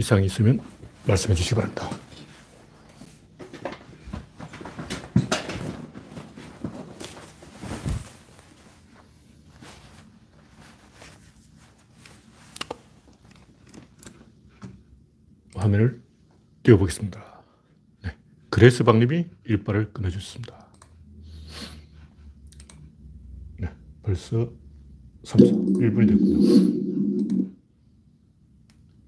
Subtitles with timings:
[0.00, 0.58] 이상이 있으면
[1.06, 1.90] 말씀해 주시기 바랍니다.
[15.54, 16.00] 화면을
[16.62, 17.42] 띄워보겠습니다.
[18.04, 18.16] 네.
[18.48, 20.66] 그레스 박님이 일발을 끊어주셨습니다.
[23.58, 23.68] 네.
[24.02, 24.50] 벌써
[25.24, 26.89] 31분이 됐군요.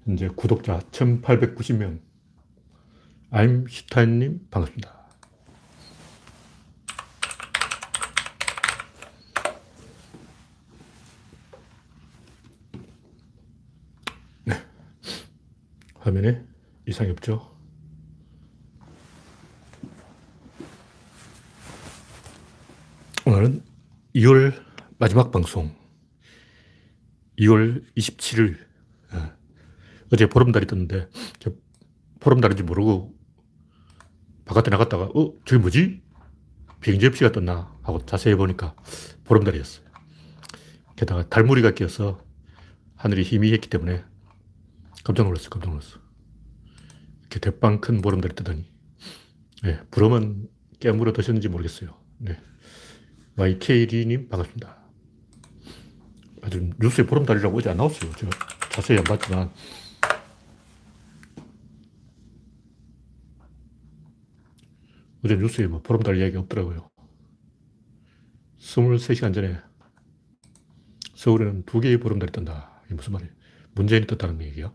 [0.05, 2.01] 현재 구독자 1890명.
[3.29, 5.07] 아임슈타인님 반갑습니다.
[14.43, 14.55] 네.
[15.95, 16.43] 화면에
[16.85, 17.55] 이상이 없죠?
[23.25, 23.63] 오늘은
[24.15, 24.53] 2월
[24.97, 25.73] 마지막 방송.
[27.39, 28.73] 2월 27일.
[30.13, 30.15] 예.
[30.15, 31.09] 어제 보름달이 떴는데,
[32.19, 33.13] 보름달인지 모르고
[34.45, 36.01] 바깥에 나갔다가, 어, 저게 뭐지?
[36.81, 37.73] 비행기 접시가 떴나?
[37.81, 38.75] 하고 자세히 보니까
[39.23, 39.85] 보름달이었어요.
[40.95, 42.23] 게다가 달무리가 끼어서
[42.95, 44.03] 하늘이 희미했기 때문에
[45.03, 45.99] 깜짝 놀랐어, 깜짝 놀랐어.
[47.21, 48.71] 이렇게 대빵 큰 보름달이 뜨더니,
[49.63, 50.47] 네, 부름은
[50.79, 51.97] 깨물어 드셨는지 모르겠어요.
[52.19, 52.37] 네.
[53.35, 54.77] YK리님 반갑습니다.
[56.43, 58.11] 아주 뉴스에 보름달이라고 어제 안 나왔어요.
[58.11, 58.31] 제가
[58.69, 59.51] 자세히 안 봤지만.
[65.23, 66.89] 어제 뉴스에 뭐 보름달 이야기 없더라고요.
[68.59, 69.57] 23시간 전에
[71.15, 72.81] 서울에는 두 개의 보름달이 뜬다.
[72.85, 73.31] 이게 무슨 말이에요?
[73.75, 74.73] 문재인이 떴다는 얘기야.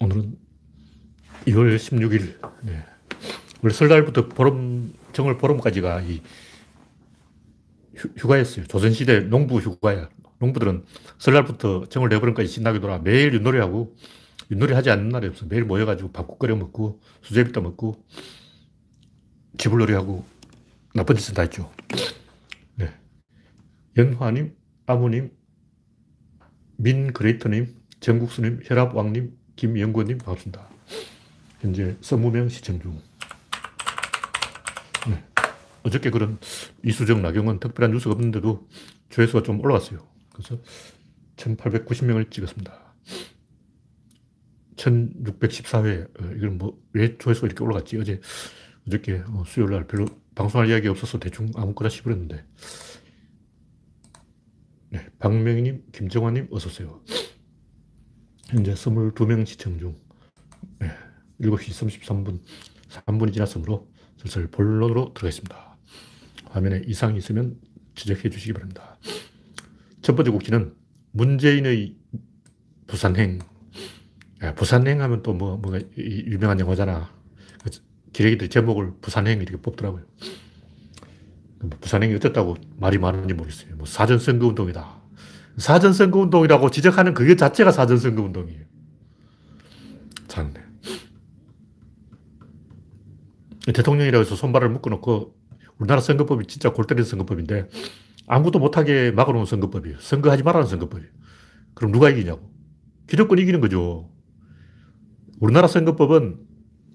[0.00, 0.36] 오늘은
[1.46, 2.40] 2월 16일.
[2.62, 2.84] 네.
[3.62, 6.22] 원래 설날부터 보름, 정월 보름까지가 이
[7.94, 10.08] 휴, 가였어요 조선시대 농부 휴가야.
[10.38, 10.84] 농부들은
[11.18, 12.98] 설날부터 정월 내보름까지 신나게 놀아.
[12.98, 13.94] 매일 윷놀이하고,
[14.50, 15.46] 윷놀이 하지 않는 날이 없어.
[15.46, 18.04] 매일 모여가지고 밥국 끓여 먹고, 수제비 떠 먹고,
[19.58, 20.24] 지불놀이 하고,
[20.92, 21.70] 나쁜 짓은 다 했죠.
[22.74, 22.92] 네.
[23.96, 24.56] 연화님,
[24.86, 25.30] 아무님,
[26.78, 30.68] 민그레이터님, 정국수님, 혈압왕님, 김영권님 반갑습니다.
[31.60, 33.00] 현재 서무명 시청 중.
[35.06, 35.22] 네.
[35.84, 36.38] 어저께 그런
[36.84, 38.66] 이수정, 나경원 특별한 뉴스가 없는데도
[39.10, 40.00] 조회수가 좀 올라갔어요.
[40.32, 40.58] 그래서
[41.36, 42.89] 1890명을 찍었습니다.
[44.80, 46.20] 1614회.
[46.20, 47.98] 어, 이건 뭐, 왜 조회수가 이렇게 올라갔지?
[47.98, 48.20] 어제,
[48.86, 52.44] 어저께 어, 수요일 날 별로 방송할 이야기 없어서 대충 아무거나 씹어렸는데.
[54.90, 55.06] 네.
[55.18, 57.00] 박명희님, 김정환님, 어서오세요.
[58.48, 59.94] 현재 22명 시청 중.
[60.78, 60.88] 네.
[61.40, 61.70] 7시
[62.00, 62.40] 33분,
[62.88, 65.76] 3분이 지났으므로 슬슬 본론으로 들어가겠습니다.
[66.46, 67.58] 화면에 이상이 있으면
[67.94, 68.98] 지적해 주시기 바랍니다.
[70.02, 70.74] 첫 번째 국기는
[71.12, 71.96] 문재인의
[72.86, 73.38] 부산행.
[74.56, 77.10] 부산행 하면 또 뭐, 뭐가 유명한 영화잖아.
[77.62, 77.70] 그
[78.12, 80.04] 기레기들이 제목을 부산행 이렇게 뽑더라고요.
[81.60, 83.76] 뭐 부산행이 어쨌다고 말이 많은지 모르겠어요.
[83.76, 85.00] 뭐 사전선거 운동이다.
[85.58, 88.64] 사전선거 운동이라고 지적하는 그게 자체가 사전선거 운동이에요.
[90.28, 90.54] 참네.
[93.74, 95.34] 대통령이라고 해서 손발을 묶어놓고
[95.78, 97.68] 우리나라 선거법이 진짜 골 때리는 선거법인데
[98.26, 99.98] 아무도 못하게 막아놓은 선거법이에요.
[100.00, 101.10] 선거하지 말라는 선거법이에요.
[101.74, 102.50] 그럼 누가 이기냐고.
[103.06, 104.08] 기득권이 이기는 거죠.
[105.40, 106.38] 우리나라 선거법은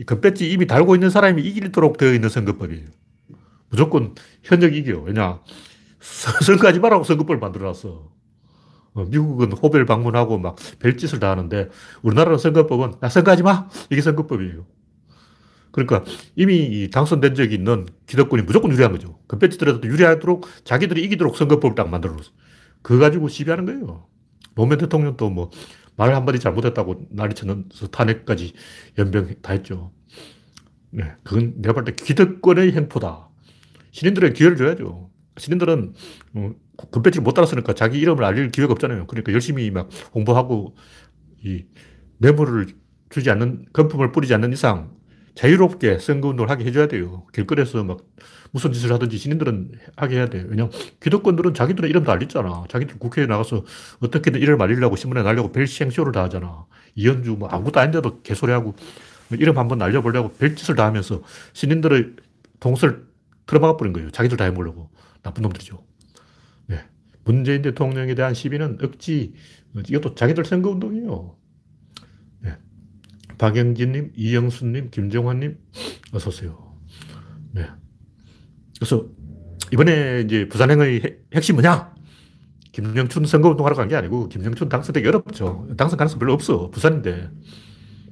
[0.06, 2.88] 금배지 이미 달고 있는 사람이 이기도록 되어 있는 선거법이에요.
[3.70, 5.00] 무조건 현역 이겨.
[5.00, 5.42] 왜냐.
[6.00, 8.16] 선거하지 말라고 선거법을 만들어놨어.
[8.94, 11.70] 어, 미국은 호벨 방문하고 막 별짓을 다 하는데
[12.02, 13.68] 우리나라는 선거법은 야, 선거하지 마!
[13.90, 14.66] 이게 선거법이에요.
[15.72, 16.06] 그러니까
[16.38, 19.20] 이미 당선된 적이 있는 기득권이 무조건 유리한 거죠.
[19.28, 22.32] 금배지들한테 유리하도록 자기들이 이기도록 선거법을 딱 만들어놨어.
[22.82, 24.06] 그거 가지고 시비하는 거예요.
[24.56, 25.50] 노무현 대통령도 뭐
[25.98, 28.54] 말 한마디 잘못했다고 난리 쳤는서 탄핵까지
[28.98, 29.92] 연병 다 했죠.
[30.92, 31.12] 네.
[31.24, 33.30] 그건 내가 볼 때 기득권의 행포다.
[33.92, 35.10] 신인들의 기회를 줘야죠.
[35.38, 35.94] 신인들은
[36.36, 36.52] 어,
[36.92, 39.08] 금배지를 못 따랐으니까 자기 이름을 알릴 기회가 없잖아요.
[39.08, 40.76] 그러니까 열심히 막 홍보하고
[41.44, 41.66] 이
[42.20, 42.68] 뇌물을
[43.09, 44.95] 주지 않는, 금품을 뿌리지 않는 이상
[45.35, 47.28] 자유롭게 선거운동을 하게 해줘야 돼요.
[47.34, 47.99] 길거리에서 막
[48.52, 50.46] 무슨 짓을 하든지 신인들은 하게 해야 돼요.
[50.47, 50.72] 왜냐면
[51.02, 52.66] 기득권들은 자기들은 이름도 알렸잖아.
[52.70, 53.66] 자기들 국회에 나가서
[53.99, 56.66] 어떻게든 이름 알리려고 신문에 날려고 별시행쇼를 다 하잖아.
[56.96, 58.76] 이현주 뭐 아무것도 아닌데도 개소리하고
[59.32, 61.22] 이름 한번 날려보려고 별짓을 다 하면서
[61.53, 62.14] 신인들의
[62.59, 63.05] 동서를
[63.46, 64.11] 틀어막아 버린 거예요.
[64.11, 64.90] 자기들 다 해보려고.
[65.22, 65.84] 나쁜 놈들이죠.
[66.67, 66.79] 네.
[67.23, 69.34] 문재인 대통령에 대한 시비는 억지,
[69.90, 71.35] 이것도 자기들 선거운동이에요.
[73.37, 75.58] 박영진님, 이영수님, 김정환님,
[76.14, 76.76] 어서오세요.
[77.52, 77.67] 네.
[78.79, 79.08] 그래서
[79.73, 81.93] 이번에 이제 부산행의 핵심 뭐냐?
[82.72, 85.67] 김영춘 선거운동하러 간 게 아니고 김영춘 당선되기 어렵죠.
[85.78, 86.70] 당선 가능성 별로 없어.
[86.72, 87.29] 부산인데.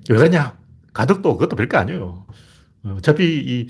[0.10, 0.58] 왜 그러냐?
[0.94, 2.26] 가덕도 그것도 별거 아니에요.
[2.86, 3.68] 어차피 이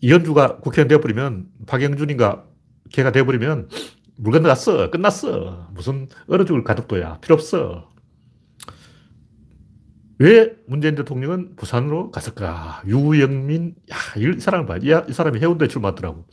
[0.00, 2.44] 이현주가 국회의원 되어버리면 박영준인가
[2.90, 3.68] 걔가 되어버리면
[4.16, 4.90] 물 건너갔어.
[4.90, 5.68] 끝났어.
[5.74, 7.18] 무슨 얼어 죽을 가덕도야.
[7.20, 7.91] 필요 없어.
[10.22, 12.80] 왜 문재인 대통령은 부산으로 갔을까?
[12.86, 14.76] 유영민, 야, 이 사람을 봐.
[14.80, 16.28] 이, 사람이 해운대 출마하더라고.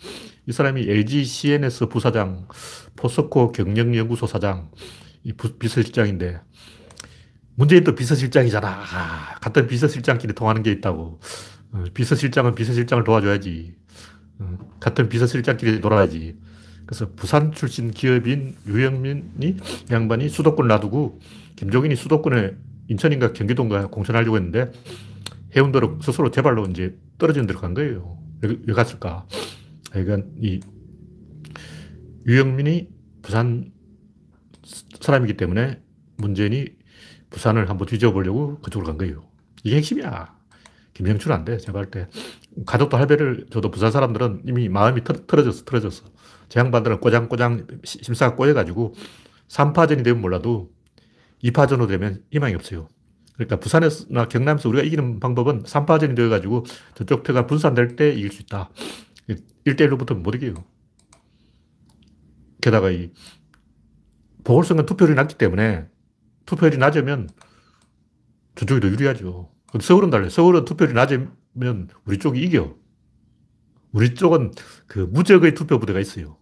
[0.46, 2.48] 이 사람이 LG CNS 부사장,
[2.96, 4.70] 포스코 경영연구소 사장,
[5.24, 6.40] 이 부, 비서실장인데,
[7.56, 8.68] 문재인도 비서실장이잖아.
[8.68, 11.20] 아, 같은 비서실장끼리 통하는 게 있다고.
[11.72, 13.74] 어, 비서실장은 비서실장을 도와줘야지.
[14.38, 16.38] 어, 같은 비서실장끼리 놀아야지.
[16.86, 19.58] 그래서 부산 출신 기업인 유영민이
[19.90, 21.20] 양반이 수도권 놔두고
[21.56, 24.72] 김종인이 수도권에 인천인가 경기도인가 공천하려고 했는데
[25.56, 28.18] 해운대로 스스로 제발로 이제 떨어지는 데로 간 거예요.
[28.42, 29.26] 왜, 왜 갔을까?
[29.92, 30.60] 그러니까 이
[32.28, 32.90] 유영민이
[33.22, 33.72] 부산
[35.00, 35.82] 사람이기 때문에
[36.18, 36.68] 문재인이
[37.30, 39.24] 부산을 한번 뒤져보려고 그쪽으로 간 거예요.
[39.64, 40.38] 이게 핵심이야.
[40.94, 41.58] 김영춘 안 돼.
[41.58, 42.08] 제가 할 때.
[42.66, 46.06] 가족도 할배를 저도 부산 사람들은 이미 마음이 틀, 틀어졌어, 틀어졌어.
[46.50, 48.96] 제 양반들은 꼬장꼬장 심사가 꼬여가지고
[49.48, 50.72] 3파전이 되면 몰라도
[51.44, 52.88] 2파전으로 되면 희망이 없어요.
[53.34, 56.66] 그러니까 부산에서나 경남에서 우리가 이기는 방법은 3파전이 되어가지고
[56.96, 58.70] 저쪽 표가 분산될 때 이길 수 있다.
[59.66, 60.56] 1대1로 붙으면 못 이겨요.
[62.62, 63.12] 게다가 이
[64.44, 65.88] 보궐선거 투표율이 낮기 때문에
[66.46, 67.30] 투표율이 낮으면
[68.56, 69.50] 저쪽이 더 유리하죠.
[69.80, 70.30] 서울은 달라요.
[70.30, 72.76] 서울은 투표율이 낮으면 우리 쪽이 이겨.
[73.92, 74.52] 우리 쪽은
[74.88, 76.38] 그 무적의 투표 부대가 있어요.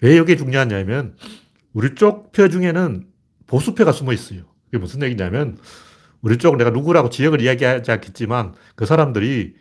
[0.00, 1.16] 왜 이게 중요하냐면
[1.72, 3.06] 우리 쪽 표 중에는
[3.46, 4.42] 보수표가 숨어 있어요.
[4.66, 5.58] 그게 무슨 얘기냐면
[6.22, 9.54] 우리 쪽은 내가 누구라고 지역을 이야기하지 않겠지만 그 사람들이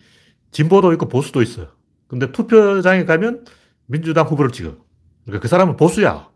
[0.52, 1.68] 진보도 있고 보수도 있어요.
[2.08, 3.46] 근데 투표장에 가면
[3.86, 4.78] 민주당 후보를 찍어.
[5.26, 6.30] 그러니까 그 사람은 보수야.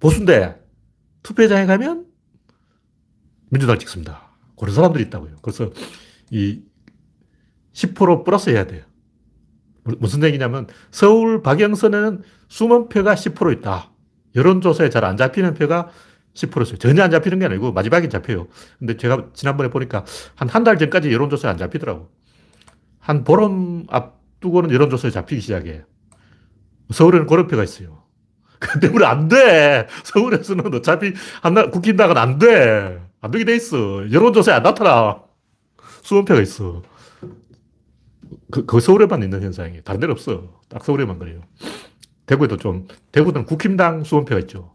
[0.00, 0.60] 보수인데
[1.22, 2.06] 투표장에 가면
[3.50, 4.32] 민주당 찍습니다.
[4.58, 5.36] 그런 사람들이 있다고요.
[5.42, 5.70] 그래서
[6.30, 6.62] 이
[7.72, 8.84] 10% 플러스 해야 돼요.
[9.98, 13.90] 무슨 얘기냐면 서울 박영선에는 숨은 표가 10% 있다.
[14.34, 15.90] 여론조사에 잘 안 잡히는 표가
[16.34, 16.78] 10%였어요.
[16.78, 18.48] 전혀 안 잡히는 게 아니고 마지막에 잡혀요.
[18.78, 20.04] 근데 제가 지난번에 보니까
[20.36, 22.10] 한 한 달 전까지 여론조사에 안 잡히더라고.
[22.98, 25.82] 한 보름 앞두고는 여론조사에 잡히기 시작해.
[26.92, 28.02] 서울에는 그런 표가 있어요.
[28.58, 29.86] 그 때문에 안 돼.
[30.04, 33.00] 서울에서는 어차피 한날 국힘당은 안 돼.
[33.20, 34.10] 안 되게 돼 있어.
[34.10, 35.22] 여론조사에 안 나타나.
[36.02, 36.82] 수험표가 있어.
[38.50, 40.60] 그, 그 서울에만 있는 현상이 다른 데는 없어.
[40.68, 41.40] 딱 서울에만 그래요.
[42.26, 44.74] 대구에도 좀, 대구는 국힘당 수험표가 있죠.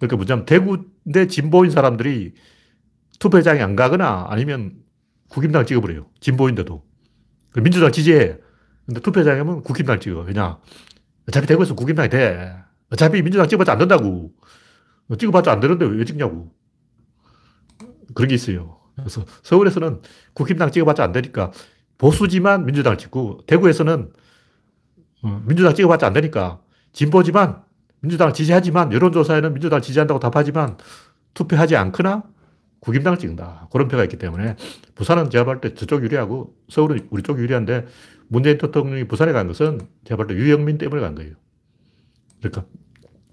[0.00, 2.34] 그러니까 뭐냐면 대구 내 진보인 사람들이
[3.18, 4.72] 투표장에 안 가거나 아니면
[5.28, 6.06] 국힘당 찍어버려요.
[6.20, 6.82] 진보인데도.
[7.62, 8.38] 민주당 지지해.
[8.86, 10.22] 근데 투표장에 가면 국힘당 찍어.
[10.22, 10.58] 왜냐?
[11.28, 12.56] 어차피 대구에서 국힘당이 돼.
[12.90, 14.32] 어차피 민주당 찍어봤자 안 된다고.
[15.16, 16.50] 찍어봤자 안 되는데 왜 찍냐고.
[18.14, 18.80] 그런 게 있어요.
[18.96, 20.00] 그래서 서울에서는
[20.32, 21.52] 국힘당 찍어봤자 안 되니까
[21.98, 24.12] 보수지만 민주당을 찍고 대구에서는
[25.22, 26.62] 어, 민주당 찍어봤자 안 되니까
[26.92, 27.62] 진보지만
[28.02, 30.76] 민주당을 지지하지만 여론조사에는 민주당을 지지한다고 답하지만
[31.34, 32.24] 투표하지 않거나
[32.80, 33.68] 국임당을 찍는다.
[33.72, 34.56] 그런 표가 있기 때문에
[34.94, 37.86] 부산은 제가 볼 때 저쪽 유리하고 서울은 우리 쪽 유리한데
[38.28, 41.34] 문재인 대통령이 부산에 간 것은 제가 볼 때 유영민 때문에 간 거예요.
[42.40, 42.64] 그러니까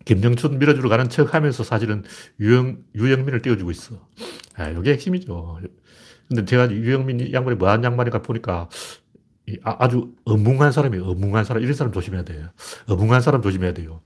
[0.06, 2.04] 김정춘 밀어주러 가는 척 하면서 사실은
[2.40, 4.08] 유영, 유영민을 띄워주고 있어.
[4.56, 5.60] 아, 이게 핵심이죠.
[6.28, 8.70] 근데 제가 유영민 양반이 뭐한 양반인가 보니까
[9.64, 11.06] 아, 아주 어뭉한 사람이에요.
[11.06, 11.64] 어뭉한 사람.
[11.64, 12.50] 이런 사람 조심해야 돼요.
[12.88, 14.02] 어뭉한 사람 조심해야 돼요.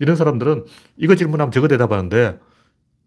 [0.00, 0.64] 이런 사람들은
[0.96, 2.38] 이거 질문하면 저거 대답하는데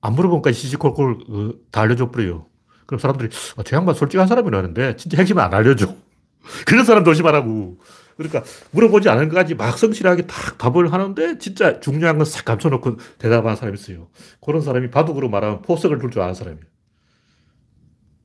[0.02, 2.48] 안 물어보니까 시시콜콜 어, 다 알려줘 버려요.
[2.86, 5.96] 그럼 사람들이 아, 저 양반 솔직한 사람이라는데 진짜 핵심은 안 알려줘.
[6.68, 7.80] 그런 사람 조심하라고.
[8.18, 13.56] 그러니까 물어보지 않은 것까지 막 성실하게 딱 답을 하는데 진짜 중요한 건 싹 감춰놓고 대답하는
[13.56, 14.10] 사람이 있어요.
[14.46, 16.66] 그런 사람이 바둑으로 말하면 포석을 둘 줄 아는 사람이에요.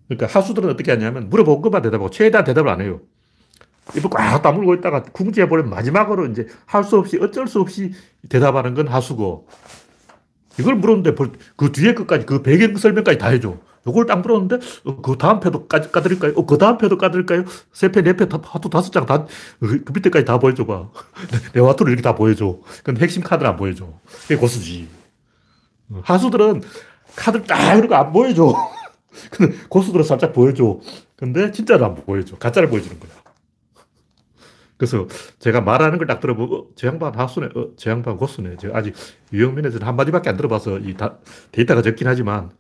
[0.09, 3.01] 그러니까 하수들은 어떻게 하냐면 물어본 것만 대답하고 최대한 대답을 안 해요.
[3.95, 7.93] 입을 꽉 다물고 있다가 궁지해버리면 마지막으로 이제 할 수 없이 어쩔 수 없이
[8.29, 9.47] 대답하는 건 하수고
[10.59, 11.15] 이걸 물었는데
[11.57, 13.57] 그 뒤에 끝까지 그 배경 설명까지 다 해줘.
[13.87, 16.33] 요걸 딱 물었는데 어, 그 다음 패도 까, 까드릴까요?
[16.35, 17.45] 어, 그 다음 패도 까드릴까요?
[17.73, 19.27] 세 패, 네 패, 하도 다섯 장 다,
[19.61, 20.89] 그, 그 밑에까지 다 보여줘봐.
[21.55, 22.59] 내 와투를 이렇게 다 보여줘.
[22.83, 23.87] 근데 핵심 카드를 안 보여줘.
[24.23, 24.89] 그게 고수지.
[26.03, 26.63] 하수들은
[27.15, 28.53] 카드를 딱 이렇게 안 보여줘.
[29.31, 30.81] 근데 고수들은 살짝 보여줘.
[31.15, 32.37] 근데 진짜로 안 보여줘.
[32.39, 33.11] 가짜를 보여주는 거야.
[34.77, 35.07] 그래서
[35.39, 38.57] 제가 말하는 걸 딱 들어보고, 어, 저 양반 하수네, 어, 저 양반 고수네.
[38.59, 38.95] 제가 아직
[39.33, 41.19] 유영민에 대해서 한마디밖에 안 들어봐서 이 다,
[41.53, 42.51] 데이터가 적긴 하지만,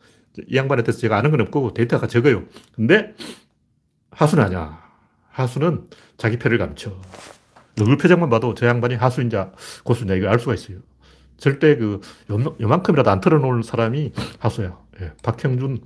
[0.48, 2.44] 이 양반에 대해서 제가 아는 건 없고 데이터가 적어요.
[2.74, 3.14] 근데
[4.10, 4.82] 하수는 아니야.
[5.30, 5.84] 하수는
[6.16, 6.92] 자기 패를 감춰.
[7.78, 9.52] 얼굴 표정만 봐도 저 양반이 하수인자
[9.84, 10.78] 고수냐 이걸 알 수가 있어요.
[11.36, 12.00] 절대 그
[12.60, 14.78] 요만큼이라도 안 털어놓을 사람이 하수야.
[15.02, 15.12] 예.
[15.22, 15.80] 박형준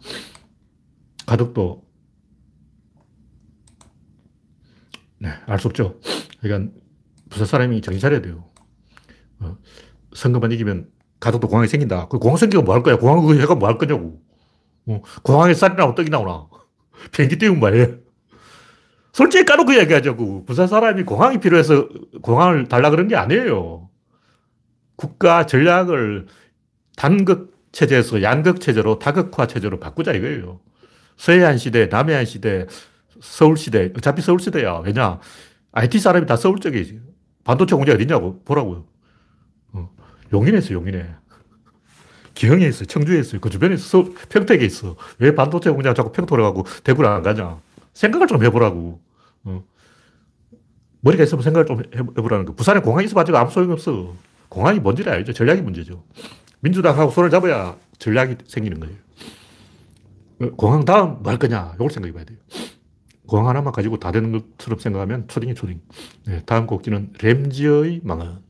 [1.27, 1.83] 가덕도
[5.21, 6.01] 네, 알 수 없죠.
[6.41, 6.73] 그러니까
[7.29, 8.45] 부산 사람이 정신 차려야 돼요.
[9.41, 9.57] 어,
[10.15, 10.89] 선거만 이기면
[11.21, 12.09] 가덕도 공항이 생긴다.
[12.09, 12.97] 그 공항 생기면 뭐 할 거야?
[12.97, 14.21] 공항 그 해가 뭐 할 거냐고.
[14.87, 16.49] 어, 공항에 쌀이 나오고 떡이 나오나.
[17.13, 17.95] 비행기 띄우면 뭐해?
[19.13, 20.45] 솔직히 까놓고 얘기하자고.
[20.47, 21.89] 부산 사람이 공항이 필요해서
[22.23, 23.89] 공항을 달라 그런 게 아니에요.
[24.97, 26.27] 국가 전략을
[26.97, 30.61] 단극 체제에서 양극 체제로 다극화 체제로 바꾸자 이거예요.
[31.17, 32.67] 서해안 시대, 남해안 시대,
[33.21, 33.93] 서울 시대.
[33.97, 34.79] 어차피 서울 시대야.
[34.85, 35.21] 왜냐?
[35.73, 37.01] IT 사람이 다 서울 쪽이지.
[37.45, 38.85] 반도체 공장 어디냐고 보라고요.
[39.73, 39.91] 어.
[40.33, 41.15] 용인에 있어, 용인에.
[42.35, 44.97] 기흥에 있어, 청주에 있어, 그 주변에 있어, 평택에 있어.
[45.19, 47.59] 왜 반도체 공장 자꾸 평택으로 가고 대구를 안 가냐?
[47.93, 49.01] 생각을 좀 해보라고.
[49.45, 49.65] 어.
[51.03, 52.55] 머리가 있으면 생각을 좀 해보라는 거.
[52.55, 54.15] 부산에 공항이 있어가지고 아무 소용이 없어.
[54.49, 55.33] 공항이 뭔지를 알죠.
[55.33, 56.03] 전략이 문제죠.
[56.61, 58.97] 민주당하고 손을 잡아야 전략이 생기는 거예요.
[60.43, 61.73] 어, 공항 다음 뭐 할 거냐?
[61.77, 62.39] 이걸 생각해 봐야 돼요.
[63.31, 65.81] 공항 하나만 가지고 다 되는 것처럼 생각하면 초딩이 초딩.
[66.27, 68.43] 네, 다음 곡지는 램지의 망언.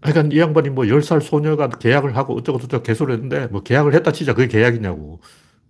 [0.00, 4.34] 그러니까 이 양반이 뭐 10살 소녀가 계약을 하고 어쩌고저쩌고 개소를 했는데 뭐 계약을 했다 치자
[4.34, 5.20] 그게 계약이냐고.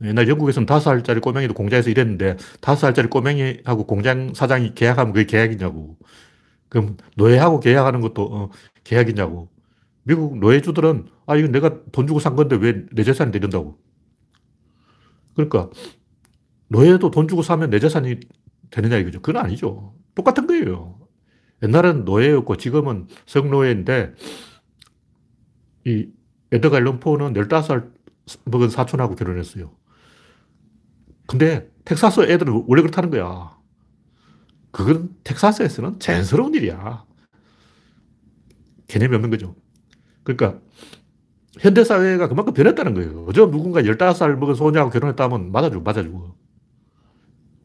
[0.02, 5.99] 옛날 영국에서는 5살짜리 꼬맹이도 공장에서 일했는데 5살짜리 꼬맹이하고 공장 사장이 계약하면 그게 계약이냐고.
[6.69, 8.50] 그럼 노예하고 계약하는 것도 어,
[8.85, 9.49] 계약이냐고.
[10.04, 13.78] 미국 노예주들은 아, 이거 내가 돈 주고 산 건데 왜 내 재산이 되는다고.
[15.34, 15.70] 그러니까
[16.68, 18.20] 노예도 돈 주고 사면 내 재산이
[18.70, 19.20] 되느냐 이거죠.
[19.20, 19.94] 그건 아니죠.
[20.14, 20.99] 똑같은 거예요.
[21.62, 24.14] 옛날엔 노예였고 지금은 성노예인데
[25.87, 26.08] 이
[26.52, 27.92] 에드가 앨런 포는 15살
[28.44, 29.75] 먹은 사촌하고 결혼했어요.
[31.26, 33.56] 근데 텍사스 애들은 원래 그렇다는 거야.
[34.72, 37.04] 그건 텍사스에서는 자연스러운 일이야.
[38.88, 39.54] 개념이 없는 거죠.
[40.22, 40.60] 그러니까
[41.59, 43.26] 현대사회가 그만큼 변했다는 거예요.
[43.28, 46.35] 요즘 누군가 15살 먹은 소녀하고 결혼했다면 맞아주고, 맞아주고.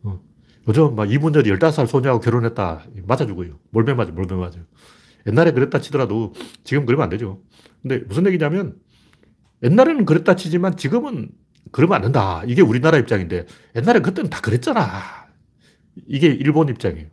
[0.03, 0.19] 어.
[0.67, 2.85] 요즘 막 이문열이 15살 소녀하고 결혼했다.
[3.05, 3.59] 맞아주고요.
[3.71, 4.59] 몰매 맞아, 몰매 맞아.
[5.27, 7.41] 옛날에 그랬다 치더라도 지금 그러면 안 되죠.
[7.81, 8.75] 근데 무슨 얘기냐면
[9.63, 11.29] 옛날에는 그랬다 치지만 지금은
[11.71, 12.43] 그러면 안 된다.
[12.47, 14.81] 이게 우리나라 입장인데 옛날에 그때는 다 그랬잖아.
[16.07, 17.07] 이게 일본 입장이에요.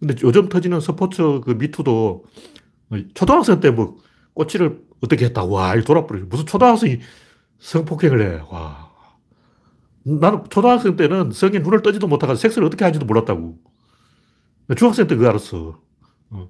[0.00, 2.24] 근데 요즘 터지는 스포츠 그 미투도
[3.14, 3.98] 초등학생 때 뭐
[4.34, 5.44] 꼬치를 어떻게 했다.
[5.44, 6.24] 와, 이 돌아버려.
[6.26, 7.00] 무슨 초등학생이
[7.58, 8.42] 성폭행을 해.
[8.50, 8.90] 와.
[10.04, 13.58] 나는 초등학생 때는 성에 눈을 떠지도 못하고 섹스를 어떻게 하는지도 몰랐다고.
[14.76, 15.80] 중학생 때 그거 알았어.
[16.30, 16.48] 어.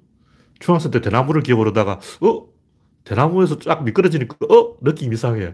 [0.59, 2.45] 중학생 때 대나무를 기어오르다가, 어?
[3.03, 4.77] 대나무에서 쫙 미끄러지니까, 어?
[4.81, 5.53] 느낌 이상해.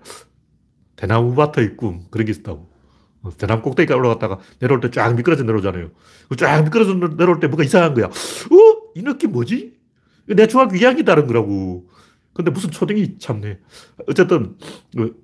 [0.96, 2.04] 대나무 밭의 꿈.
[2.12, 2.70] 그런 게 있었다고.
[3.22, 5.90] 어, 대나무 꼭대기까지 올라갔다가 내려올 때 쫙 미끄러져 내려오잖아요.
[6.38, 8.06] 쫙 미끄러져 내려올 때 뭔가 이상한 거야.
[8.06, 8.12] 어?
[8.96, 9.78] 이 느낌 뭐지?
[10.28, 11.89] 내 중학교 2학기 다른 거라고.
[12.34, 13.60] 근데 무슨 초등이 참네.
[14.08, 14.56] 어쨌든,
[14.96, 15.22] 그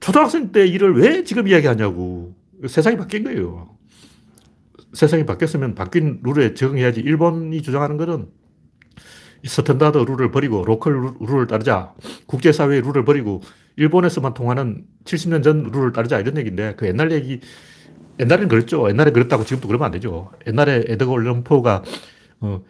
[0.00, 2.34] 초등학생 때 일을 왜 지금 이야기하냐고.
[2.66, 3.76] 세상이 바뀐 거예요.
[4.92, 7.00] 세상이 바뀌었으면 바뀐 룰에 적응해야지.
[7.00, 8.28] 일본이 주장하는 것은
[9.44, 11.94] standard rule을 버리고 local rule을 따르자.
[12.26, 13.42] 국제사회의 룰을 버리고
[13.76, 16.18] 일본에서만 통하는 70년 전 룰을 따르자.
[16.18, 17.40] 이런 얘기인데 그 옛날 얘기,
[18.18, 18.88] 옛날엔 그랬죠.
[18.88, 20.32] 옛날에 그랬다고 지금도 그러면 안 되죠.
[20.46, 21.82] 옛날에 에드거 올런포가
[22.40, 22.62] 어,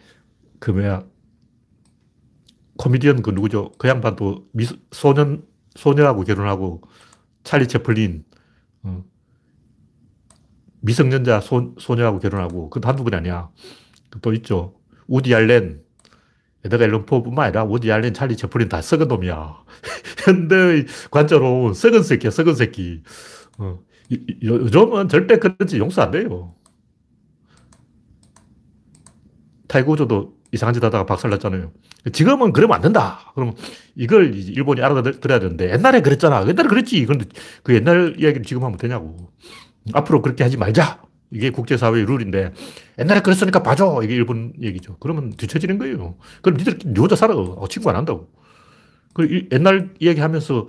[0.59, 1.03] 그 뭐야,
[2.77, 3.71] 코미디언 그 누구죠?
[3.77, 5.43] 그 양반도 미, 소년,
[5.75, 6.81] 소녀하고 결혼하고
[7.43, 8.23] 찰리 채플린,
[8.83, 9.03] 어,
[10.81, 13.49] 미성년자 소, 소녀하고 결혼하고 그건 한두 분이 아니야.
[14.21, 14.75] 또 있죠.
[15.07, 15.81] 우디 알렌,
[16.65, 19.63] 에드가 앨런 포뿐만 아니라 우디 알렌, 찰리 채플린 다 썩은 놈이야.
[20.25, 23.03] 현대의 관점으로 썩은 새끼야, 썩은 새끼.
[23.57, 23.79] 어,
[24.41, 26.53] 요즘은 절대 그런 짓 용서 안 돼요.
[29.67, 31.71] 타이거우즈도 이상한 짓 하다가 박살 났잖아요.
[32.13, 33.31] 지금은 그러면 안 된다.
[33.35, 33.53] 그럼
[33.95, 36.47] 이걸 일본이 알아들어야 되는데 옛날에 그랬잖아.
[36.47, 37.05] 옛날에 그랬지.
[37.05, 37.25] 그런데
[37.63, 39.31] 그 옛날 이야기를 지금 하면 되냐고.
[39.93, 41.01] 앞으로 그렇게 하지 말자.
[41.31, 42.53] 이게 국제사회의 룰인데
[42.99, 44.01] 옛날에 그랬으니까 봐줘.
[44.03, 44.97] 이게 일본 얘기죠.
[44.99, 46.15] 그러면 뒤처지는 거예요.
[46.41, 47.35] 그럼 니들 니 혼자 살아.
[47.35, 48.29] 어, 친구 안 한다고.
[49.13, 50.67] 그 옛날 이야기 하면서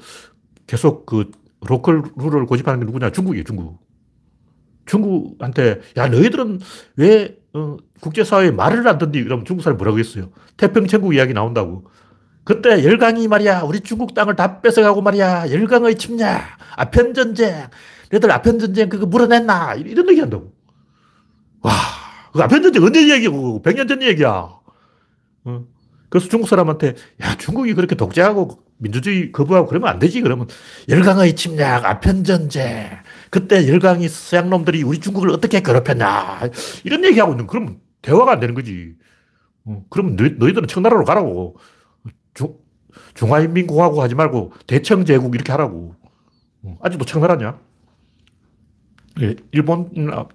[0.67, 1.31] 계속 그
[1.61, 3.11] 로컬 룰을 고집하는 게 누구냐?
[3.11, 3.81] 중국이에요, 중국.
[4.87, 6.61] 중국한테, 야, 너희들은
[6.97, 9.23] 왜, 어, 국제사회에 말을 안 듣니?
[9.23, 10.31] 그러면 중국 사람이 뭐라고 했어요?
[10.57, 11.85] 태평천국 이야기 나온다고.
[12.45, 16.43] 그때 열강이 말이야, 우리 중국 땅을 다 뺏어가고 말이야, 열강의 침략,
[16.76, 17.69] 아편전쟁,
[18.11, 19.75] 너희들 아편전쟁 그거 물어냈나?
[19.75, 20.52] 이런 얘기 한다고.
[21.61, 21.73] 와,
[22.33, 24.49] 그 아편전쟁 언제 얘기고, 100년 전 얘기야.
[25.45, 25.64] 어?
[26.09, 30.21] 그래서 중국 사람한테, 야, 중국이 그렇게 독재하고 민주주의 거부하고 그러면 안 되지.
[30.23, 30.47] 그러면
[30.88, 32.88] 열강의 침략, 아편전쟁,
[33.31, 36.41] 그때 열강이 서양놈들이 우리 중국을 어떻게 괴롭혔냐.
[36.85, 38.95] 이런 얘기하고 있는, 그러면 대화가 안 되는 거지.
[39.65, 41.57] 어, 그럼 너희, 너희들은 청나라로 가라고.
[42.35, 42.55] 중,
[43.15, 45.95] 중화인민공화국 하지 말고 대청제국 이렇게 하라고.
[46.63, 47.59] 어, 아직도 청나라냐?
[49.21, 50.29] 예, 일본이나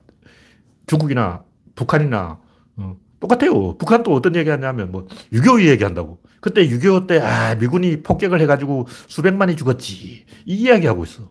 [0.88, 1.44] 중국이나
[1.76, 2.40] 북한이나
[2.76, 3.78] 어, 똑같아요.
[3.78, 6.22] 북한도 어떤 얘기 하냐면 뭐6.25 얘기 한다고.
[6.42, 10.26] 그때 6.25 때, 아, 미군이 폭격을 해가지고 수백만이 죽었지.
[10.46, 11.30] 이 이야기 하고 있어.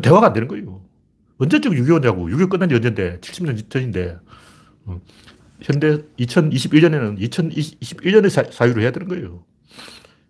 [0.00, 0.82] 대화가 안 되는 거예요.
[1.38, 2.30] 언제쯤 6.25냐고.
[2.30, 3.20] 6.25 끝난 지 언젠데.
[3.20, 4.18] 70년 전인데.
[4.86, 5.00] 어.
[5.60, 9.44] 현대 2021년에는 2021년의 사유로 해야 되는 거예요.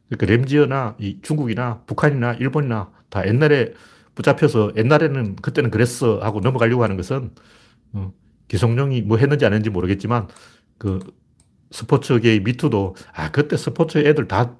[0.09, 3.73] 그러니까 램지어나 중국이나 북한이나 일본이나 다 옛날에
[4.15, 7.33] 붙잡혀서 옛날에는 그때는 그랬어 하고 넘어가려고 하는 것은
[7.93, 8.13] 어,
[8.49, 10.29] 기성용이 뭐 했는지 안 했는지 모르겠지만
[10.79, 11.01] 그
[11.73, 14.57] 스포츠계의 미투도 아 그때 스포츠 애들 다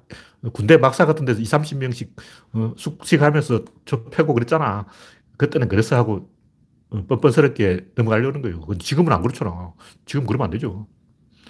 [0.53, 2.09] 군대 막사 같은 데서 2, 30명씩
[2.53, 4.85] 어, 숙식하면서 저 패고 그랬잖아.
[5.37, 6.29] 그때는 그랬어 하고
[6.89, 8.61] 어, 뻔뻔스럽게 넘어가려는 거예요.
[8.79, 9.73] 지금은 안 그렇잖아.
[10.05, 10.87] 지금 그러면 안 되죠.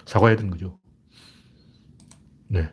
[0.06, 0.80] 사과해야 되는 거죠.
[2.48, 2.70] 네.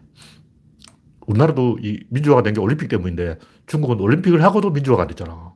[1.26, 5.54] 우리나라도 이 민주화가 된 게 올림픽 때문인데 중국은 올림픽을 하고도 민주화가 안 됐잖아.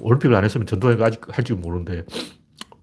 [0.00, 2.04] 올림픽을 안 했으면 전두환이가 아직 할지 모르는데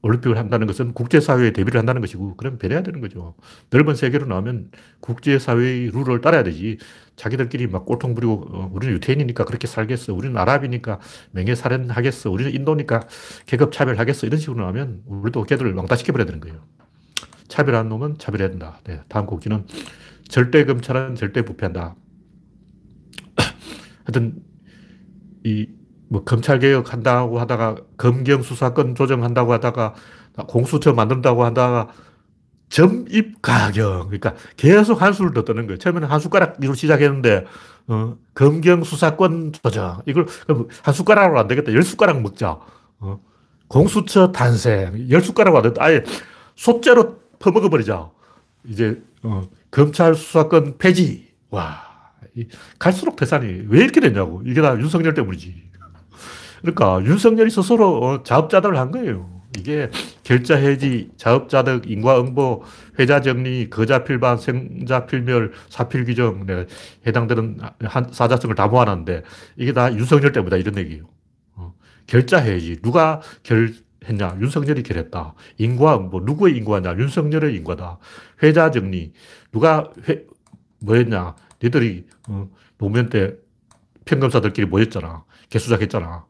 [0.05, 3.33] 올림픽을 한다는 것은 국제사회에 대비를 한다는 것이고, 그럼 배려해야 되는 거죠.
[3.71, 4.69] 넓은 세계로 나오면
[5.00, 6.77] 국제사회의 룰을 따라야 되지.
[7.15, 10.13] 자기들끼리 막 꼴통 부리고, 어, 우리는 유태인이니까 그렇게 살겠어.
[10.13, 11.00] 우리는 아랍이니까
[11.31, 12.29] 명예살인 하겠어.
[12.29, 13.07] 우리는 인도니까
[13.47, 14.27] 계급차별 하겠어.
[14.27, 16.63] 이런 식으로 나오면 우리도 걔들을 왕따시켜버려야 되는 거예요.
[17.47, 18.79] 차별한 놈은 차별해야 된다.
[18.83, 19.65] 네, 다음 곡기는
[20.27, 21.95] 절대 검찰은 절대 부패한다.
[24.05, 24.35] 하여튼,
[25.43, 25.67] 이
[26.15, 29.95] 뭐 검찰 개혁 한다고 하다가 검경 수사권 조정한다고 하다가
[30.48, 31.89] 공수처 만든다고 하다가
[32.69, 35.77] 점입 가경 그러니까 계속 한 수를 더 뜨는 거예요.
[35.77, 37.45] 처음에는 한 숟가락으로 시작했는데
[37.88, 40.25] 어, 검경 수사권 조정 이걸
[40.84, 41.74] 한 숟가락으로 안 되겠다.
[41.74, 42.60] 열 숟가락 먹자.
[43.00, 43.19] 어,
[43.67, 45.84] 공수처 탄생 열 숟가락으로 안 된다.
[45.84, 46.01] 아예
[46.55, 48.10] 소째로 퍼먹어 버리자.
[48.63, 51.25] 이제 어, 검찰 수사권 폐지.
[51.50, 51.84] 와
[52.79, 54.41] 갈수록 태산이 왜 이렇게 됐냐고.
[54.45, 55.64] 이게 다 윤석열 때문이지.
[56.65, 59.29] 그러니까 윤석열이 스스로 어, 자업자득을 한 거예요.
[59.57, 59.89] 이게
[60.24, 62.63] 결자 해지, 자업자득, 인과응보,
[63.00, 66.66] 회자 정리, 거자필반, 생자필멸, 사필규정, 네,
[67.07, 69.24] 해당되는 한 사자성을 다 모아놨는데
[69.55, 71.05] 이게 다 윤석열 때문이다 이런 얘기예요.
[71.55, 71.74] 어,
[72.07, 73.74] 결자 해지, 누가 결
[74.07, 74.37] 했냐?
[74.42, 75.33] 윤석열이 결했다.
[75.57, 76.96] 인과응보, 누구의 인과냐?
[76.98, 77.98] 윤석열의 인과다.
[78.44, 79.13] 회자 정리,
[79.51, 80.25] 누가 회,
[80.79, 81.35] 뭐 했냐?
[81.63, 83.35] 니들이 어, 노무현 때
[84.03, 85.24] 평검사들끼리 모였잖아.
[85.50, 86.25] 개수작했잖아.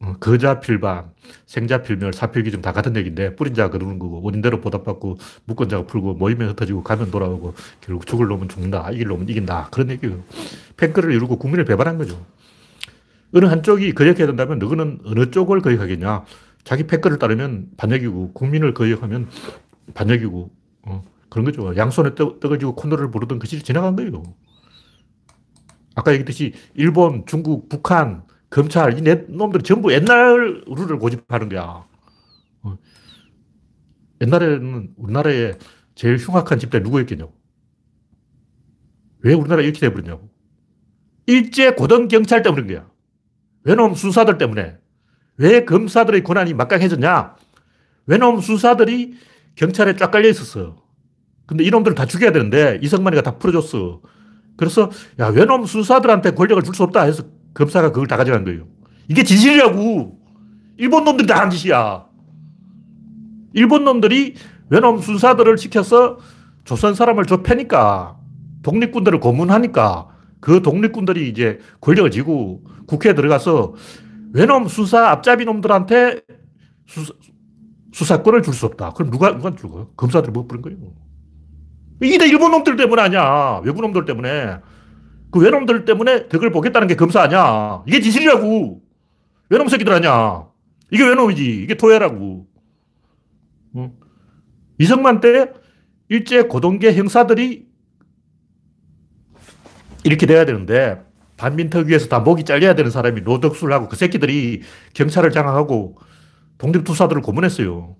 [0.00, 1.12] 어, 거자필반,
[1.46, 6.50] 생자필멸, 사필기좀 다 같은 얘기인데 뿌린 자가 그러는 거고 원인대로 보답받고 묶은 자가 풀고 모이면
[6.50, 8.90] 흩어지고 가면 돌아오고 결국 죽을 놈은 죽는다.
[8.90, 9.68] 이길 놈은 이긴다.
[9.70, 10.22] 그런 얘기예요.
[10.76, 12.24] 팬클을 이루고 국민을 배반한 거죠.
[13.32, 16.24] 어느 한쪽이 거역해야 된다면 너는 어느 쪽을 거역하겠냐.
[16.64, 19.28] 자기 팬클을 따르면 반역이고 국민을 거역하면
[19.94, 20.50] 반역이고
[20.86, 21.76] 어, 그런 거죠.
[21.76, 24.22] 양손에 떠, 떠가지고 콧노래를 부르던 그 시절이 지나간 거예요.
[25.94, 28.24] 아까 얘기했듯이 일본, 중국, 북한,
[28.54, 31.84] 검찰, 이 놈들이 전부 옛날 룰을 고집하는 거야.
[32.62, 32.78] 어.
[34.20, 35.54] 옛날에는 우리나라에
[35.96, 37.34] 제일 흉악한 집단이 누구였겠냐고.
[39.22, 40.30] 왜 우리나라 이렇게 돼버렸냐고.
[41.26, 42.88] 일제 고등경찰 때문인 거야.
[43.64, 44.78] 외놈 수사들 때문에.
[45.36, 47.34] 왜 검사들의 권한이 막강해졌냐?
[48.06, 49.16] 외놈 수사들이
[49.56, 50.80] 경찰에 쫙 깔려 있었어.
[51.46, 54.00] 근데 이놈들을 다 죽여야 되는데 이성만이가 다 풀어줬어.
[54.56, 58.66] 그래서 야 외놈 수사들한테 권력을 줄 수 없다 해서 검사가 그걸 다 가져간 거예요.
[59.08, 60.18] 이게 진실이라고.
[60.76, 62.06] 일본 놈들이 다 한 짓이야.
[63.52, 64.34] 일본 놈들이
[64.70, 66.18] 외놈 수사들을 시켜서
[66.64, 68.16] 조선 사람을 좁혀니까
[68.62, 70.08] 독립군들을 고문하니까
[70.40, 73.74] 그 독립군들이 이제 권력을 쥐고 국회에 들어가서
[74.32, 76.22] 외놈 수사 앞잡이 놈들한테
[76.86, 77.12] 수사,
[77.92, 78.90] 수사권을 줄 수 없다.
[78.94, 79.90] 그럼 누가, 누가 줄 거예요?
[79.96, 80.78] 검사들이 못 부른 거예요.
[82.02, 83.60] 이게 다 일본 놈들 때문 아니야.
[83.64, 84.58] 외국 놈들 때문에.
[85.34, 87.82] 그 외놈들 때문에 덕을 보겠다는 게 검사 아니야.
[87.88, 88.80] 이게 진실이라고.
[89.48, 90.46] 외놈 새끼들 아니야.
[90.92, 91.60] 이게 외놈이지.
[91.60, 92.46] 이게 토해라고.
[93.74, 93.92] 응?
[94.78, 95.50] 이승만 때
[96.08, 97.66] 일제 고동계 형사들이
[100.04, 101.02] 이렇게 돼야 되는데
[101.36, 105.98] 반민특위에서 다 목이 잘려야 되는 사람이 노덕수를 하고 그 새끼들이 경찰을 장악하고
[106.58, 107.96] 독립투사들을 고문했어요.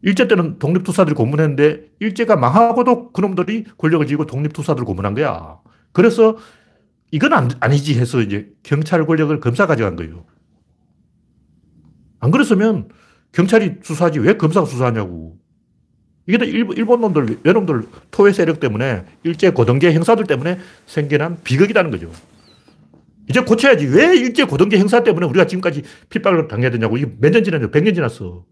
[0.00, 5.58] 일제 때는 독립투사들이 고문했는데 일제가 망하고도 그놈들이 권력을 쥐고 독립투사들을 고문한 거야.
[5.92, 6.36] 그래서
[7.10, 10.24] 이건 안, 아니지 해서 이제 경찰 권력을 검사 가져간 거예요.
[12.20, 12.88] 안 그랬으면
[13.32, 15.38] 경찰이 수사하지 왜 검사가 수사하냐고.
[16.26, 22.10] 이게 일본, 일본 놈들, 외놈들 토외 세력 때문에 일제 고등계 형사들 때문에 생겨난 비극이라는 거죠.
[23.30, 23.86] 이제 고쳐야지.
[23.86, 26.96] 왜 일제 고등계 형사 때문에 우리가 지금까지 핍박을 당해야 되냐고.
[26.98, 27.68] 이게 몇 년 지났냐?
[27.68, 28.44] 100년 지났어.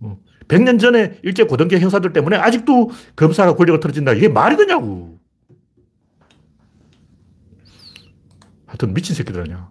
[0.00, 0.18] 어.
[0.48, 4.14] 100년 전에 일제 고등계 형사들 때문에 아직도 검사가 권력을 틀어진다.
[4.14, 5.19] 이게 말이 되냐고.
[8.80, 9.70] 하여튼 미친 새끼들 아니야.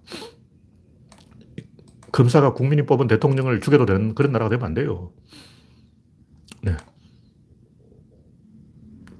[2.12, 5.12] 검사가 국민이 뽑은 대통령을 죽여도 되는 그런 나라가 되면 안 돼요.
[6.62, 6.76] 네.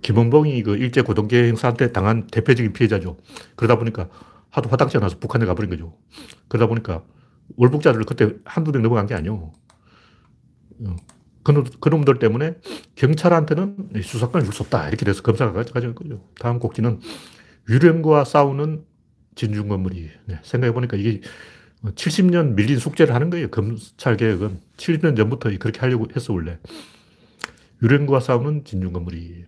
[0.02, 3.18] 김원봉이 그 일제 고동계 행사한테 당한 대표적인 피해자죠.
[3.56, 4.10] 그러다 보니까
[4.50, 5.98] 하도 화딱지가 나서 북한에 가버린 거죠.
[6.48, 7.04] 그러다 보니까
[7.58, 9.52] 월북자들 그때 한두 명 넘어간 게 아니에요.
[10.86, 10.96] 어.
[11.44, 12.56] 그놈, 그놈들 때문에
[12.96, 14.88] 경찰한테는 수사권을 줄 수 없다.
[14.90, 16.28] 이렇게 돼서 검사가 가져간 거죠.
[16.40, 17.00] 다음 곡지는
[17.70, 18.86] 유령과 싸우는
[19.36, 20.10] 진중 건물이.
[20.26, 21.22] 네, 생각해보니까 이게
[21.84, 23.48] 70년 밀린 숙제를 하는 거예요.
[23.50, 24.60] 검찰 개혁은.
[24.78, 26.60] 70년 전부터 그렇게 하려고 했어, 원래.
[27.82, 29.46] 유령과 싸우는 진중 건물이.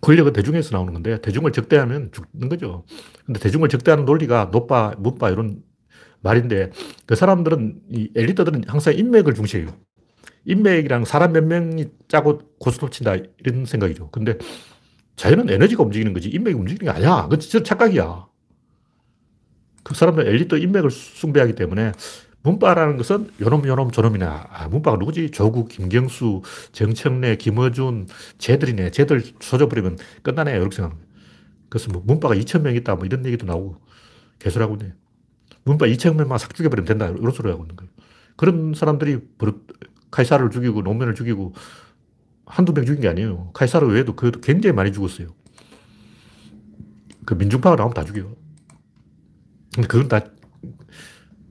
[0.00, 2.84] 권력은 대중에서 나오는 건데, 대중을 적대하면 죽는 거죠.
[3.24, 5.62] 근데 대중을 적대하는 논리가 노빠, 문빠 이런
[6.22, 6.70] 말인데,
[7.06, 9.68] 그 사람들은, 이 엘리트들은 항상 인맥을 중시해요.
[10.44, 14.10] 인맥이랑 사람 몇 명이 짜고 고스톱 친다, 이런 생각이죠.
[14.10, 14.36] 근데
[15.14, 17.22] 자연은 에너지가 움직이는 거지, 인맥이 움직이는 게 아니야.
[17.22, 18.26] 그건 진짜 착각이야.
[19.86, 21.92] 그 사람들 엘리트 인맥을 숭배하기 때문에
[22.42, 24.48] 문바라는 것은 요놈, 요놈, 저놈이나.
[24.50, 25.30] 아, 문바가 누구지?
[25.30, 28.90] 조국, 김경수, 정청래, 김어준, 쟤들이네.
[28.90, 30.56] 쟤들 소져버리면 끝나네.
[30.56, 31.08] 이렇게 생각합니다.
[31.68, 32.96] 그래서 뭐 문바가 2천 명 있다.
[32.96, 33.76] 뭐 이런 얘기도 나오고
[34.40, 34.92] 개소리하고 있네.
[35.62, 37.08] 문바 2천 명만 싹 죽여버리면 된다.
[37.08, 37.88] 이런 소리 하고 있는 거예요.
[38.34, 39.20] 그런 사람들이
[40.10, 41.54] 카이사를 죽이고 노면을 죽이고
[42.44, 43.50] 한두 명 죽인 게 아니에요.
[43.54, 45.28] 카이사르 외에도 그 굉장히 많이 죽었어요.
[47.24, 48.45] 그 민중파가 나오면 다 죽여요.
[49.84, 50.20] 그건 다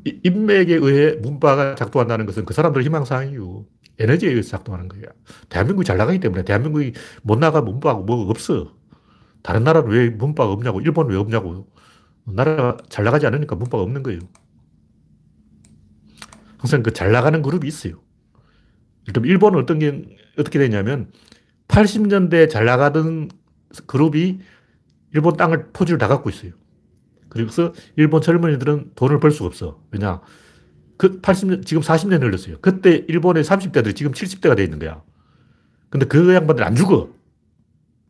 [0.05, 3.65] 인맥에 의해 문바가 작동한다는 것은 그 사람들 희망사항이요.
[3.99, 5.05] 에너지에 의해서 작동하는 거예요.
[5.49, 8.75] 대한민국이 잘 나가기 때문에 대한민국이 못 나가면 문바가 뭐가 없어.
[9.41, 11.67] 다른 나라는 왜 문바가 없냐고, 일본은 왜 없냐고.
[12.25, 14.19] 나라가 잘 나가지 않으니까 문바가 없는 거예요.
[16.57, 18.01] 항상 그 잘 나가는 그룹이 있어요.
[19.07, 20.03] 그럼 일본은 어떤 게,
[20.37, 21.11] 어떻게 되냐면
[21.67, 23.29] 80년대 잘 나가던
[23.87, 24.39] 그룹이
[25.13, 26.53] 일본 땅을 토지를 다 갖고 있어요.
[27.43, 29.81] 그래서 일본 젊은이들은 돈을 벌 수가 없어.
[29.91, 30.21] 왜냐?
[30.97, 32.57] 그 80년, 지금 40년 흘렀어요.
[32.61, 35.01] 그때 일본의 30대들이 지금 70대가 돼 있는 거야.
[35.89, 37.09] 근데 그 양반들 안 죽어.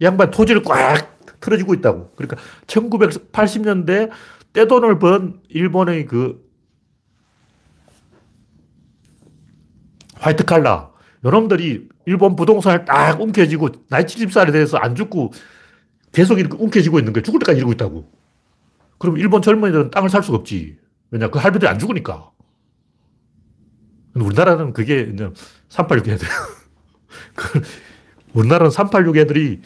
[0.02, 2.12] 양반 토지를 꽉 틀어지고 있다고.
[2.16, 4.12] 그러니까 1980년대
[4.54, 6.46] 떼돈을 번 일본의 그
[10.16, 10.92] 화이트 칼라.
[11.24, 15.34] 여러분들이 일본 부동산을 딱 움켜쥐고 나이 70살이 돼서 안 죽고
[16.12, 17.24] 계속 이렇게 움켜쥐고 있는 거예요.
[17.24, 18.25] 죽을 때까지 이러고 있다고.
[18.98, 20.78] 그럼 일본 젊은이들은 땅을 살 수가 없지.
[21.12, 22.32] 왜냐, 그 할배들이 안 죽으니까.
[24.16, 25.30] 우리나라는 그게 이제
[25.70, 26.28] 386 애들.
[27.36, 27.62] 그
[28.34, 29.62] 우리나라는 386 애들이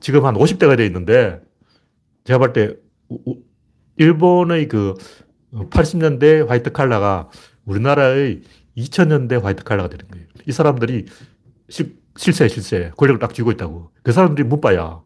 [0.00, 1.40] 지금 한 50대가 돼 있는데,
[2.24, 2.74] 제가 볼 때,
[3.96, 4.94] 일본의 그
[5.52, 7.28] 80년대 화이트 칼라가
[7.64, 8.42] 우리나라의
[8.76, 10.26] 2000년대 화이트 칼라가 되는 거예요.
[10.46, 11.06] 이 사람들이
[11.68, 12.90] 실, 실세, 실세.
[12.96, 13.90] 권력을 딱 쥐고 있다고.
[14.02, 15.02] 그 사람들이 문바야.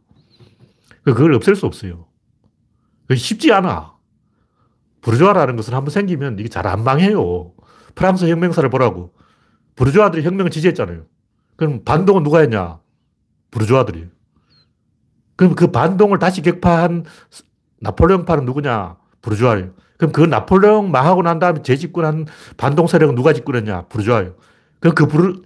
[1.05, 2.07] 그걸 없앨 수 없어요.
[3.15, 3.93] 쉽지 않아.
[5.01, 7.53] 부르주아라는 것은 한번 생기면 이게 잘 안 망해요.
[7.95, 9.12] 프랑스 혁명사를 보라고.
[9.77, 11.05] 부르주아들이 혁명을 지지했잖아요.
[11.57, 12.79] 그럼 반동은 누가 했냐?
[13.51, 14.09] 부르주아들이.
[15.37, 17.05] 그럼 그 반동을 다시 격파한
[17.81, 18.97] 나폴레옹파는 누구냐?
[19.23, 19.75] 부르주아예요.
[19.99, 23.83] 그럼 그 나폴레옹 망하고 난 다음에 재집권한 반동 세력은 누가 집권했냐?
[23.88, 24.35] 부르주아예요.
[24.81, 25.43] 그럼 그 부르,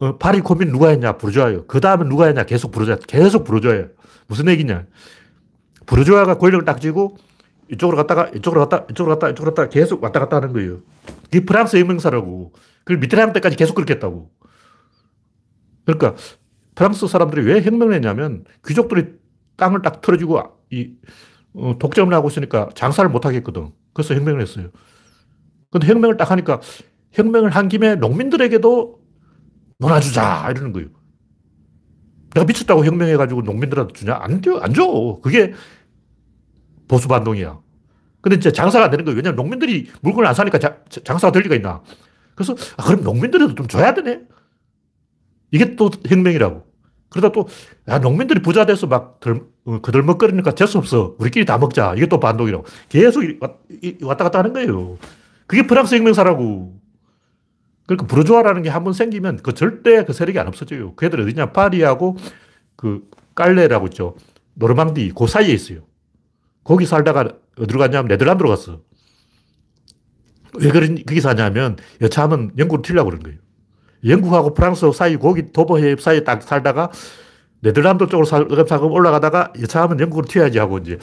[0.00, 1.16] 어, 파리 코민 누가 했냐?
[1.18, 1.66] 부르주아예요.
[1.66, 2.44] 그 다음에 누가 했냐?
[2.44, 2.96] 계속 부르주아.
[3.06, 3.88] 계속 부르주아예요.
[4.28, 4.84] 무슨 얘기냐?
[5.88, 7.16] 부르주아가 권력을 딱 쥐고
[7.72, 10.80] 이쪽으로 갔다가 이쪽으로 갔다 이쪽으로 갔다 이쪽으로 갔다 계속 왔다 갔다 하는 거예요.
[11.28, 12.52] 이게 프랑스 혁명사라고.
[12.84, 14.30] 그걸 미테랑 때까지 계속 그렇게 했다고.
[15.84, 16.14] 그러니까
[16.74, 19.14] 프랑스 사람들이 왜 혁명을 했냐면 귀족들이
[19.56, 20.92] 땅을 딱 털어주고 이
[21.54, 23.72] 어, 독점을 하고 있으니까 장사를 못 하겠거든.
[23.94, 24.68] 그래서 혁명을 했어요.
[25.70, 26.60] 근데 혁명을 딱 하니까
[27.12, 29.00] 혁명을 한 김에 농민들에게도
[29.78, 30.88] 놀아주자 이러는 거예요.
[32.34, 34.18] 내가 미쳤다고 혁명해가지고 농민들한테 주냐?
[34.20, 35.18] 안 줘, 안 줘.
[35.22, 35.54] 그게
[36.88, 37.58] 보수 반동이야.
[38.20, 39.16] 근데 이제 장사가 안 되는 거예요.
[39.16, 41.82] 왜냐면 농민들이 물건을 안 사니까 자, 장사가 될 리가 있나.
[42.34, 44.20] 그래서, 아, 그럼 농민들에도 좀 줘야 되네?
[45.50, 46.66] 이게 또 혁명이라고.
[47.10, 47.48] 그러다 또,
[47.88, 51.14] 야, 농민들이 부자 돼서 막 덜, 어, 그들먹거리니까 재수 없어.
[51.18, 51.94] 우리끼리 다 먹자.
[51.96, 52.64] 이게 또 반동이라고.
[52.88, 53.22] 계속
[54.02, 54.98] 왔다 갔다 하는 거예요.
[55.46, 56.78] 그게 프랑스 혁명사라고.
[57.86, 60.94] 그러니까 부르주아라는 게 한 번 생기면 그 절대 그 세력이 안 없어져요.
[60.94, 61.52] 그 애들 어디냐.
[61.52, 62.16] 파리하고
[62.76, 64.14] 그 깔레라고 있죠.
[64.54, 65.80] 노르망디, 그 사이에 있어요.
[66.68, 67.26] 거기 살다가
[67.58, 68.82] 어디로 갔냐면 네덜란드로 갔어.
[70.60, 73.38] 왜 그런, 거기 사냐면 여차하면 영국으로 튀려고 그런 거예요.
[74.04, 76.90] 영국하고 프랑스 사이, 거기 도보해협 사이에 딱 살다가
[77.60, 80.98] 네덜란드 쪽으로 살금 올라가다가 여차하면 영국으로 튀어야지 하고 이제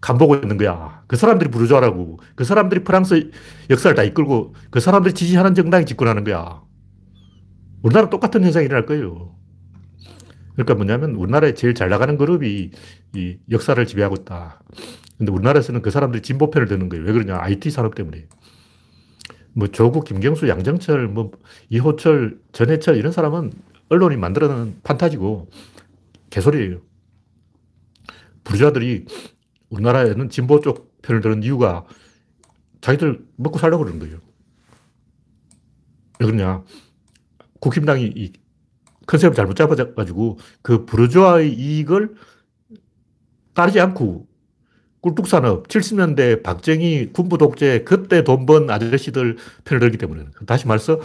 [0.00, 1.04] 간 보고 있는 거야.
[1.06, 2.18] 그 사람들이 부르주아라고.
[2.34, 3.30] 그 사람들이 프랑스
[3.70, 6.60] 역사를 다 이끌고 그 사람들이 지지하는 정당이 집권하는 거야.
[7.82, 9.36] 우리나라 똑같은 현상이 일어날 거예요.
[10.54, 12.70] 그러니까 뭐냐면 우리나라에 제일 잘 나가는 그룹이
[13.14, 14.60] 이 역사를 지배하고 있다.
[15.18, 17.04] 근데 우리나라에서는 그 사람들이 진보편을 드는 거예요.
[17.04, 17.38] 왜 그러냐?
[17.40, 18.26] IT 산업 때문에.
[19.52, 21.30] 뭐 조국, 김경수, 양정철, 뭐
[21.70, 23.52] 이호철, 전해철 이런 사람은
[23.88, 25.48] 언론이 만들어낸 판타지고
[26.30, 26.80] 개소리예요.
[28.42, 29.06] 부자들이
[29.70, 31.86] 우리나라에는 진보 쪽 편을 드는 이유가
[32.80, 34.18] 자기들 먹고 살려고 그러는 거예요.
[36.18, 36.64] 왜 그러냐.
[37.60, 38.32] 국힘당이 이
[39.06, 42.14] 컨셉을 잘못 잡아가지고 그 부르주아의 이익을
[43.54, 44.26] 따르지 않고
[45.04, 51.00] 꿀뚝산업, 70년대 박정희 군부 독재 그때 돈 번 아저씨들 편을 들기 때문에 다시 말해서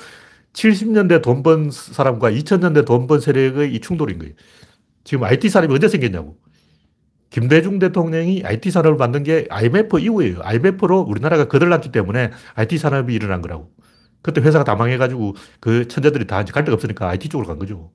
[0.54, 4.34] 70년대 돈 번 사람과 2000년대 돈 번 세력의 이 충돌인 거예요.
[5.04, 6.38] 지금 IT 산업이 언제 생겼냐고.
[7.30, 10.40] 김대중 대통령이 IT 산업을 만든 게 IMF 이후예요.
[10.42, 13.72] IMF로 우리나라가 거들났기 때문에 IT 산업이 일어난 거라고.
[14.22, 17.92] 그때 회사가 다 망해가지고 그 천재들이 다갈 데가 없으니까 IT 쪽으로 간 거죠.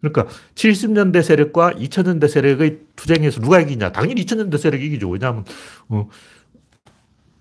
[0.00, 3.92] 그러니까 70년대 세력과 2000년대 세력의 투쟁에서 누가 이기냐?
[3.92, 5.08] 당연히 2000년대 세력이 이기죠.
[5.08, 5.44] 왜냐하면,
[5.88, 6.08] 어,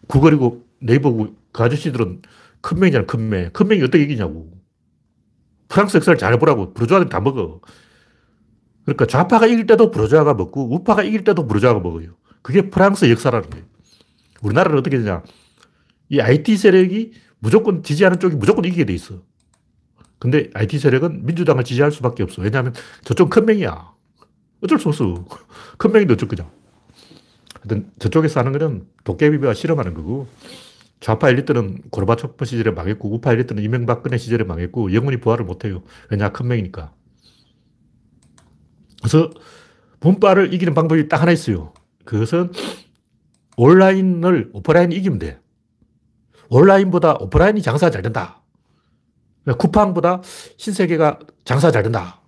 [0.07, 2.21] 구글이고 네이버고 그 아저씨들은
[2.61, 3.49] 큰 명이잖아, 큰 명.
[3.51, 4.51] 큰 명이 어떻게 이기냐고.
[5.67, 6.73] 프랑스 역사를 잘 보라고.
[6.73, 7.61] 부르주아들이 다 먹어.
[8.85, 12.15] 그러니까 좌파가 이길 때도 부르주아가 먹고 우파가 이길 때도 부르주아가 먹어요.
[12.41, 13.65] 그게 프랑스 역사라는 거예요.
[14.41, 15.23] 우리나라는 어떻게 되냐.
[16.09, 19.21] 이 IT 세력이 무조건 지지하는 쪽이 무조건 이기게 돼 있어.
[20.19, 22.41] 근데 IT 세력은 민주당을 지지할 수밖에 없어.
[22.41, 23.93] 왜냐하면 저쪽 큰 명이야.
[24.63, 25.25] 어쩔 수 없어.
[25.77, 26.49] 큰 명인데 어쩔 거냐.
[27.55, 30.27] 하여튼 저쪽에서 하는 거는 도깨비와 실험하는 거고
[30.99, 35.83] 좌파 엘리트는 고르바초프 시절에 망했고 우파 엘리트는 이명박근혜 시절에 망했고 영원히 부활을 못해요.
[36.09, 36.29] 왜냐?
[36.29, 36.93] 큰 명이니까.
[39.01, 39.29] 그래서
[39.99, 41.73] 분파를 이기는 방법이 딱 하나 있어요.
[42.05, 42.51] 그것은
[43.57, 45.39] 온라인을 오프라인이 이기면 돼.
[46.49, 48.41] 온라인보다 오프라인이 장사가 잘 된다.
[49.53, 50.21] 쿠팡보다
[50.57, 52.21] 신세계가 장사 잘 된다.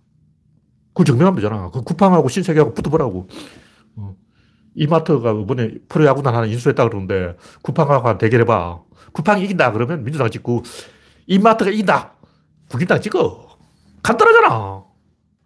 [0.90, 1.70] 그걸 증명하면 되잖아.
[1.72, 3.28] 그 쿠팡하고 신세계하고 붙어보라고.
[3.98, 4.16] 어.
[4.76, 8.82] 이마트가 이번에 프로야구단 하나 인수했다 그러는데 쿠팡하고 대결해봐.
[9.14, 10.64] 쿠팡이 이긴다 그러면 민주당 찍고
[11.28, 12.14] 이마트가 이긴다.
[12.70, 13.48] 국민당 찍어.
[14.04, 14.84] 간단하잖아.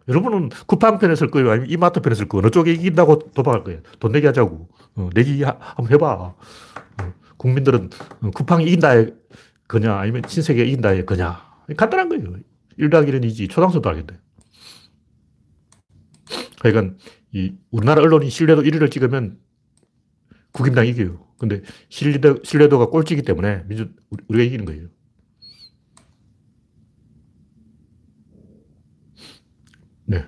[0.07, 1.51] 여러분은 쿠팡 편에 쓸 거예요?
[1.51, 2.43] 아니면 이마트 편에 쓸 거예요?
[2.43, 3.79] 어느 쪽에 이긴다고 도박할 거예요?
[3.99, 4.67] 돈 내기 하자고.
[4.95, 6.13] 어, 내기 하, 한번 해봐.
[6.13, 6.36] 어,
[7.38, 7.89] 국민들은
[8.36, 8.89] 쿠팡이 이긴다
[9.67, 11.52] 거냐 아니면 신세계가 이긴다 거냐.
[11.78, 12.38] 간단한 거예요.
[12.78, 13.49] 1 더하기 1은 2지.
[13.49, 14.19] 초등학생도 알겠대.
[16.60, 16.95] 그러니까
[17.34, 19.38] 이 우리나라 언론이 신뢰도 1위를 찍으면
[20.52, 21.26] 국임당 이겨요.
[21.38, 23.89] 근데 신뢰도, 신뢰도가 꼴찌기 때문에 민주,
[24.28, 24.88] 우리가 이기는 거예요.
[30.06, 30.26] 네.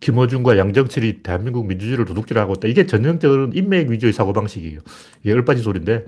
[0.00, 2.68] 김어준과 양정철이 대한민국 민주주의를 도둑질하고 있다.
[2.68, 4.80] 이게 전형적인 인맥 위주의 사고방식이에요.
[5.22, 6.06] 이게 얼빠진 소리인데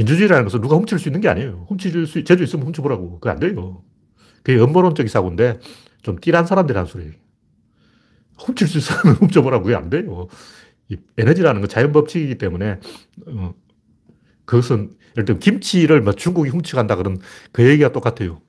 [0.00, 1.66] 민주주의라는 것은 누가 훔칠 수 있는 게 아니에요.
[1.68, 3.20] 훔칠 수, 재주 있으면 훔쳐보라고.
[3.20, 3.82] 그게 안 돼요.
[4.42, 5.60] 그게 음모론적인 사고인데
[6.02, 7.12] 좀 띠란 사람들이 하는 소리예요.
[8.38, 9.64] 훔칠 수 있으면 훔쳐보라고.
[9.64, 10.28] 그게 안 돼요.
[10.88, 12.80] 이 에너지라는 건 자연 법칙이기 때문에,
[13.26, 13.54] 어,
[14.46, 17.18] 그것은, 예를 들면 김치를 뭐 중국이 훔쳐간다 그런
[17.52, 18.40] 그 얘기가 똑같아요.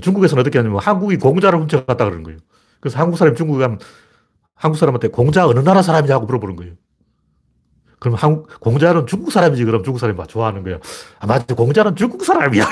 [0.00, 2.38] 중국에서는 어떻게 하냐면 한국이 공자를 훔쳐갔다 그러는 거예요.
[2.80, 3.78] 그래서 한국 사람이 중국에 가면
[4.54, 6.74] 한국 사람한테 공자 어느 나라 사람이냐고 물어보는 거예요.
[8.04, 9.64] 그럼 한국, 공자는 중국 사람이지.
[9.64, 10.78] 그럼 중국 사람이 막 좋아하는 거야.
[11.20, 11.54] 아, 맞지.
[11.54, 12.68] 공자는 중국 사람이야.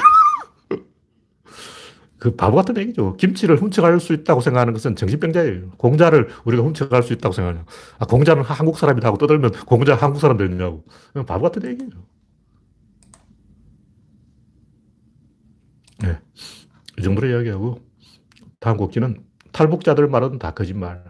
[2.20, 3.16] 그 바보 같은 얘기죠.
[3.16, 5.70] 김치를 훔쳐갈 수 있다고 생각하는 것은 정신병자예요.
[5.78, 7.64] 공자를 우리가 훔쳐갈 수 있다고 생각하냐.
[7.98, 10.84] 아, 공자는 한국 사람이다 고 떠들면 공자 한국 사람 되느냐고.
[11.26, 11.96] 바보 같은 얘기죠.
[16.00, 16.18] 네.
[16.98, 17.80] 이 정도로 이야기하고,
[18.60, 21.02] 다음 곡지는 탈북자들 말은 다 거짓말.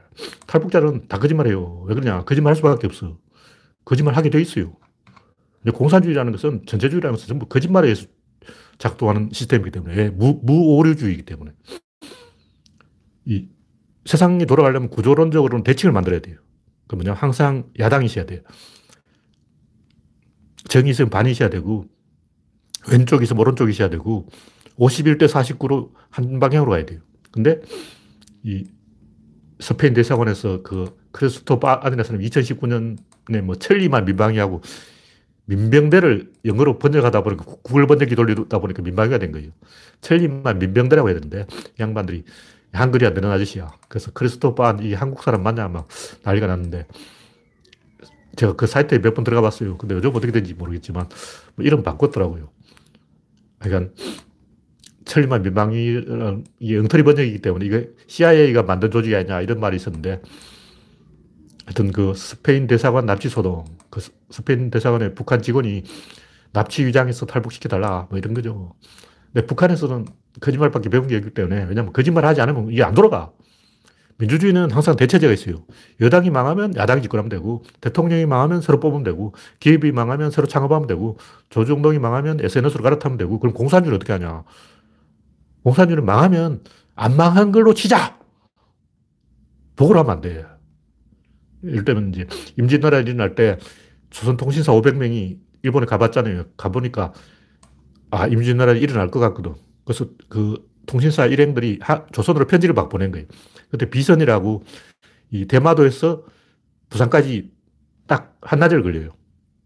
[0.47, 1.87] 탈북자들은 다 거짓말이에요.
[1.89, 2.23] 왜 그러냐.
[2.23, 3.17] 거짓말 할 수밖에 없어.
[3.85, 4.77] 거짓말 하게 돼 있어요.
[5.75, 7.95] 공산주의라는 것은 전체주의라는 것은 전부 거짓말에
[8.79, 11.53] 작동하는 시스템이기 때문에 무, 무오류주의이기 때문에
[13.27, 13.49] 이
[14.05, 16.39] 세상이 돌아가려면 구조론적으로는 대칭을 만들어야 돼요.
[16.89, 18.41] 그 뭐냐 항상 야당이 있어야 돼요.
[20.69, 21.85] 정이 있으면 반이 있어야 되고
[22.91, 24.29] 왼쪽이 있으면 오른쪽이 있어야 되고
[24.79, 27.01] 51대 49로 한 방향으로 가야 돼요.
[27.31, 27.61] 근데
[28.43, 28.65] 이
[29.61, 32.99] 스페인 대사관에서 그 크리스토파 아드네스는 2019년
[33.31, 34.63] 에뭐 천리만 민방위하고
[35.47, 39.51] 민병대를 영어로 번역하다 보니까 구글 번역기 돌리다 보니까 민방위가 된 거예요.
[40.01, 41.47] 천리만 민병대라고 해야 되는데
[41.81, 42.25] 양반들이
[42.73, 43.71] 한글이 안 되는 아저씨야.
[43.89, 45.89] 그래서 크리스토파 이 한국 사람 맞냐 막
[46.23, 46.87] 난리가 났는데
[48.37, 49.77] 제가 그 사이트에 몇 번 들어가 봤어요.
[49.77, 51.09] 근데 요즘 어떻게 된지 모르겠지만
[51.55, 52.51] 뭐 이름 바꿨더라고요.
[53.59, 53.93] 그러니까
[55.05, 56.45] 천리만 민방위는
[56.81, 60.23] 엉터리 번역이기 때문에 이게 CIA가 만든 조직이 아니냐 이런 말이 있었는데
[61.67, 65.85] 하여튼 그 스페인 대사관 납치 소동, 그 스페인 대사관의 북한 직원이
[66.53, 68.75] 납치 위장해서 탈북시켜달라 뭐 이런 거죠.
[69.33, 70.07] 근데 북한에서는
[70.41, 73.33] 거짓말밖에 배운 게 없기 때문에 왜냐하면 거짓말 하지 않으면 이게 안 돌아가.
[74.19, 75.65] 민주주의는 항상 대체제가 있어요.
[76.01, 81.19] 여당이 망하면 야당이 집권하면 되고, 대통령이 망하면 새로 뽑으면 되고, 기업이 망하면 새로 창업하면 되고,
[81.51, 84.45] 조중동이 망하면 SNS로 갈아타면 되고, 그럼 공산주의는 어떻게 하냐?
[85.65, 86.63] 공산주의는 망하면
[86.95, 88.17] 안 망한 걸로 치자!
[89.75, 90.45] 보고를 하면 안 돼.
[91.63, 92.27] 이럴 때는 이제
[92.59, 93.59] 임진왜란 일어날 때
[94.11, 96.45] 조선통신사 500명이 일본에 가봤잖아요.
[96.57, 97.13] 가보니까
[98.11, 99.55] 아, 임진왜란이 일어날 것 같거든.
[99.85, 103.27] 그래서 그 통신사 일행들이 하, 조선으로 편지를 막 보낸 거예요.
[103.71, 104.65] 그때 비선이라고
[105.31, 106.25] 이 대마도에서
[106.91, 107.51] 부산까지
[108.07, 109.11] 딱 한나절 걸려요.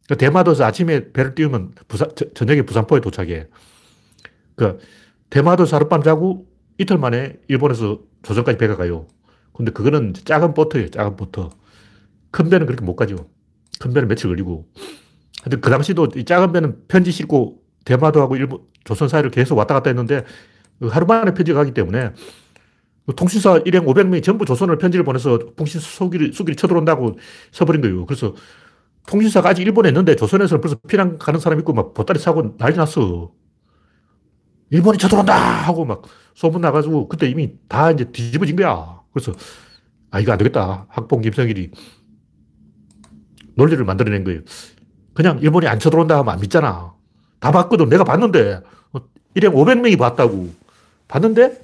[0.07, 3.49] 그러니까 대마도에서 아침에 배를 띄우면 부산, 저, 저녁에 부산포에 도착해.
[4.55, 4.79] 그
[5.31, 6.47] 대마도에서 하룻밤 자고
[6.79, 9.09] 이틀 만에 일본에서 조선까지 배가 가요.
[9.53, 10.91] 근데 그거는 작은 보트예요.
[10.91, 11.49] 작은 보트.
[12.37, 13.17] 큰 배는 그렇게 못 가죠.
[13.81, 14.69] 큰 배는 며칠 걸리고.
[15.43, 19.73] 근데 그 당시도 이 작은 배는 편지 싣고 대마도 하고 일본, 조선 사이를 계속 왔다
[19.73, 20.23] 갔다 했는데
[20.79, 22.11] 그 하루 만에 편지가 가기 때문에
[23.07, 27.17] 그 통신사 일행 500명이 전부 조선을 편지를 보내서 통신사 수기를, 수기를 쳐들어온다고
[27.53, 28.05] 써버린 거예요.
[28.05, 28.35] 그래서
[29.07, 33.33] 통신사가 아직 일본에 있는데 조선에서 벌써 피난 가는 사람 있고 막 보따리 사고 난리 났어.
[34.69, 35.35] 일본이 쳐들어온다!
[35.35, 36.03] 하고 막
[36.35, 39.01] 소문 나가지고 그때 이미 다 이제 뒤집어진 거야.
[39.11, 39.33] 그래서
[40.11, 40.87] 아, 이거 안 되겠다.
[40.91, 41.71] 학봉 김성일이
[43.57, 44.41] 논리를 만들어낸 거예요.
[45.15, 46.95] 그냥 일본이 안 쳐들어온다 하면 안 믿잖아.
[47.41, 47.89] 다 봤거든.
[47.89, 48.61] 내가 봤는데.
[49.35, 50.51] 일행 500명이 봤다고.
[51.09, 51.61] 봤는데,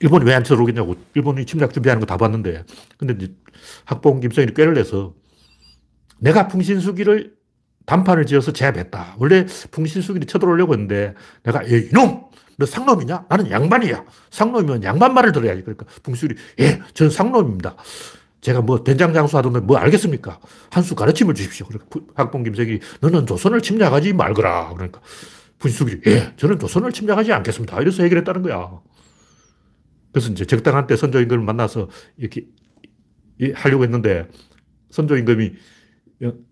[0.00, 0.96] 일본이 왜 안 쳐들어오겠냐고.
[1.14, 2.64] 일본이 침략 준비하는 거 다 봤는데.
[2.98, 3.28] 근데
[3.84, 5.14] 학봉 김성일이 꾀를 내서
[6.18, 7.34] 내가 풍신수기를
[7.86, 9.16] 단판을 지어서 제압했다.
[9.18, 12.24] 원래 풍신수기를 쳐들어오려고 했는데 내가, 예, 이놈!
[12.56, 13.24] 너 상놈이냐?
[13.28, 14.04] 나는 양반이야.
[14.30, 15.62] 상놈이면 양반 말을 들어야지.
[15.62, 17.74] 그러니까 풍수일이, 예, 저는 상놈입니다.
[18.40, 20.40] 제가 뭐 된장 장수 하던데 뭐 알겠습니까?
[20.70, 21.66] 한 수 가르침을 주십시오.
[22.14, 24.72] 학봉 김석이 너는 조선을 침략하지 말거라.
[24.74, 25.00] 그러니까
[25.58, 27.80] 분수길이 예, 저는 조선을 침략하지 않겠습니다.
[27.80, 28.80] 이래서 해결했다는 거야.
[30.12, 32.46] 그래서 이제 적당한 때 선조 임금을 만나서 이렇게
[33.54, 34.26] 하려고 했는데
[34.90, 35.52] 선조 임금이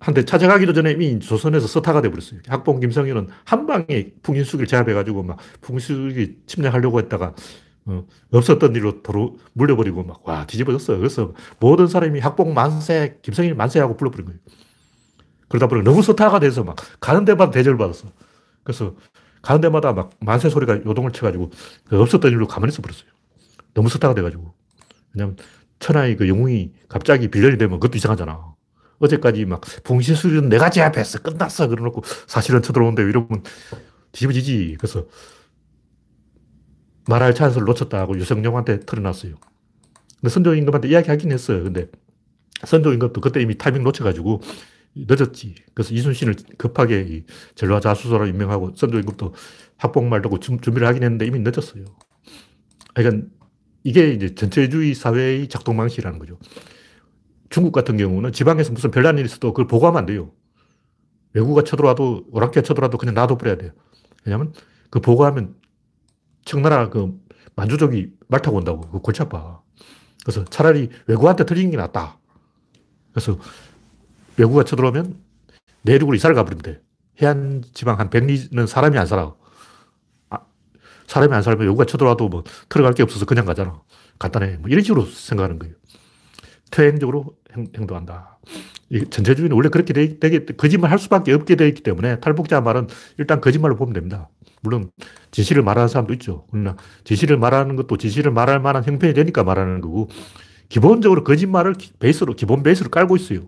[0.01, 2.40] 한테 찾아가기도 전에 이미 조선에서 서타가 돼버렸어요.
[2.46, 7.35] 학봉 김성일은 한 방에 풍인수기를 제압해가지고 막 풍수기 침략하려고 했다가 어,
[8.33, 10.98] 없었던 일로 도로 물려버리고 막, 와, 뒤집어졌어요.
[10.98, 14.40] 그래서 모든 사람이 학봉 만세, 김성일 만세하고 불러버린 거예요.
[15.48, 18.09] 그러다 보니 너무 스타가 돼서 막 가는 데마다 대접을 받았어.
[18.62, 18.94] 그래서
[19.40, 21.51] 가는 데마다 막 만세 소리가 요동을 쳐가지고
[21.88, 23.09] 그 없었던 일로 가만히 있어 버렸어요.
[23.72, 24.53] 너무 스타가 돼가지고.
[25.14, 25.37] 왜냐면
[25.79, 28.55] 천하의 그 영웅이 갑자기 빌런이 되면 그것도 이상하잖아.
[28.98, 31.20] 어제까지 막 봉신수리는 내가 제압했어.
[31.20, 31.68] 끝났어.
[31.68, 33.44] 그러놓고 사실은 쳐들어오는데 이러면
[34.12, 34.77] 뒤집어지지.
[34.79, 35.07] 그래서
[37.09, 39.35] 말할 찬스를 놓쳤다고 유성룡한테 털어놨어요.
[40.21, 41.64] 근데 선조 임금한테 이야기하긴 했어요.
[41.64, 41.88] 근데
[42.66, 44.42] 선조 임금도 그때 이미 타이밍 놓쳐가지고
[44.94, 45.55] 늦었지.
[45.75, 49.35] 그래서 이순신을 급하게 전라자수소로 임명하고 선조 임금도
[49.79, 51.85] 합봉말도 준비를 하긴 했는데 이미 늦었어요.
[52.94, 53.27] 그러니까
[53.85, 56.38] 이게 이제 전체주의 사회의 작동 방식이라는 거죠.
[57.49, 60.33] 중국 같은 경우는 지방에서 무슨 별난 일이 있어도 그걸 보고하면 안 돼요.
[61.33, 63.71] 외국가 쳐들어와도 오락기가 쳐들어와도 그냥 놔둬버려야 돼요.
[64.27, 64.53] 왜냐하면
[64.90, 65.55] 그 보고하면
[66.48, 67.12] 청나라 그
[67.56, 68.80] 만주족이 말 타고 온다고.
[68.90, 69.61] 그 골치 아파.
[70.24, 72.18] 그래서 차라리 외국한테 틀리는 게 낫다.
[73.12, 73.38] 그래서
[74.37, 75.20] 외국가 쳐들어오면
[75.82, 76.80] 내륙으로 이사를 가버리면 돼.
[77.20, 79.34] 해안 지방 한 100리는 사람이 안 살아.
[80.30, 80.38] 아,
[81.06, 83.82] 사람이 안 살면 외국가 쳐들어와도 뭐 들어갈 게 없어서 그냥 가잖아.
[84.18, 84.56] 간단해.
[84.56, 85.74] 뭐 이런 식으로 생각하는 거예요.
[86.70, 88.38] 퇴행적으로 행, 동한다
[89.11, 93.76] 전체주의는 원래 그렇게 되게, 거짓말 할 수밖에 없게 되어 있기 때문에 탈북자 말은 일단 거짓말로
[93.76, 94.28] 보면 됩니다.
[94.62, 94.90] 물론
[95.31, 96.46] 진실을 말하는 사람도 있죠.
[96.50, 100.09] 그러나 진실을 말하는 것도 진실을 말할 만한 형편이 되니까 말하는 거고
[100.68, 103.46] 기본적으로 거짓말을 베이스로 기본 베이스로 깔고 있어요.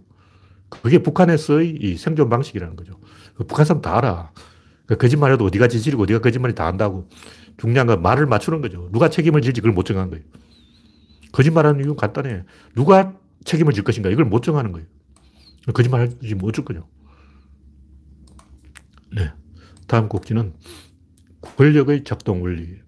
[0.69, 2.99] 그게 북한에서의 이 생존 방식이라는 거죠.
[3.35, 4.31] 그 북한 사람 다 알아.
[4.87, 7.09] 그 거짓말 해도 어디가 진실이고 어디가 거짓말이 다 안다고.
[7.59, 8.89] 중요한 건 말을 맞추는 거죠.
[8.93, 10.25] 누가 책임을 질지 그걸 못 정하는 거예요.
[11.33, 12.45] 거짓말하는 이유는 간단해.
[12.75, 14.87] 누가 책임을 질 것인가 이걸 못 정하는 거예요.
[15.73, 16.89] 거짓말하지 뭐 어쩔 거죠.
[19.15, 19.33] 네.
[19.87, 20.55] 다음 곡지는
[21.41, 22.81] 권력의 작동 원리.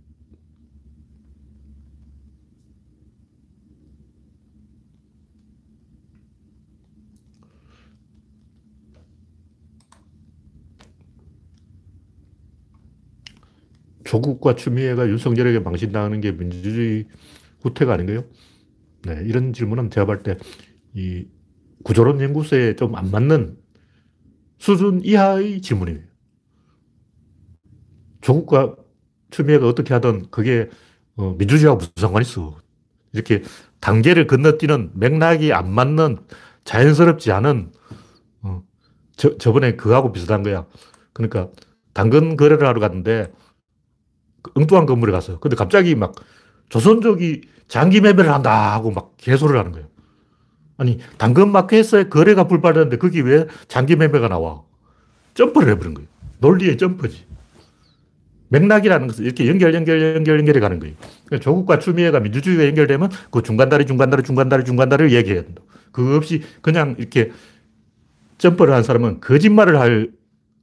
[14.04, 17.06] 조국과 추미애가 윤석열에게 망신당하는 게 민주주의
[17.62, 18.24] 후퇴가 아닌가요?
[19.04, 20.38] 네, 이런 질문은 제가 볼 때,
[20.94, 21.26] 이
[21.84, 23.58] 구조론 연구소에 좀 안 맞는
[24.58, 26.00] 수준 이하의 질문이에요.
[28.20, 28.76] 조국과
[29.30, 30.68] 추미애가 어떻게 하든 그게
[31.16, 32.58] 어, 민주주의하고 무슨 상관이 있어.
[33.12, 33.42] 이렇게
[33.80, 36.18] 단계를 건너뛰는 맥락이 안 맞는
[36.64, 37.72] 자연스럽지 않은
[38.42, 38.62] 어,
[39.16, 40.66] 저, 저번에 그거하고 비슷한 거야.
[41.12, 41.50] 그러니까
[41.94, 43.32] 당근 거래를 하러 갔는데
[44.42, 45.38] 그 엉뚱한 건물에 가서.
[45.40, 46.14] 근데 갑자기 막
[46.72, 49.88] 조선족이 장기 매매를 한다 하고 막 개소를 하는 거예요.
[50.78, 54.62] 아니, 당근 마켓에 거래가 불발했는데 거기 왜 장기 매매가 나와?
[55.34, 56.08] 점프를 해버린 거예요.
[56.38, 57.26] 논리의 점프지.
[58.48, 60.94] 맥락이라는 것은 이렇게 연결, 연결, 연결, 연결해 가는 거예요.
[61.26, 65.60] 그러니까 조국과 추미애가 민주주의가 연결되면 그 중간다리, 중간다리, 중간다리, 중간다리를 얘기해야 된다.
[65.92, 67.32] 그거 없이 그냥 이렇게
[68.38, 70.10] 점프를 한 사람은 거짓말을 할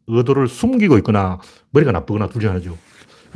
[0.08, 1.40] 의도를 숨기고 있거나
[1.70, 2.76] 머리가 나쁘거나 둘 중 하나죠.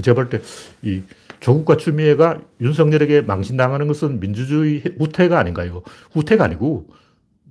[0.01, 1.03] 제가 볼때이
[1.43, 5.83] 조국과 추미애가 윤석열에게 망신당하는 것은 민주주의 후퇴가 아닌가요?
[6.11, 6.87] 후퇴가 아니고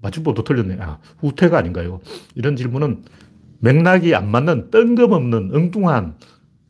[0.00, 0.78] 맞춤법도 틀렸네.
[0.80, 2.00] 아, 후퇴가 아닌가요?
[2.34, 3.04] 이런 질문은
[3.60, 6.16] 맥락이 안 맞는 뜬금없는 엉뚱한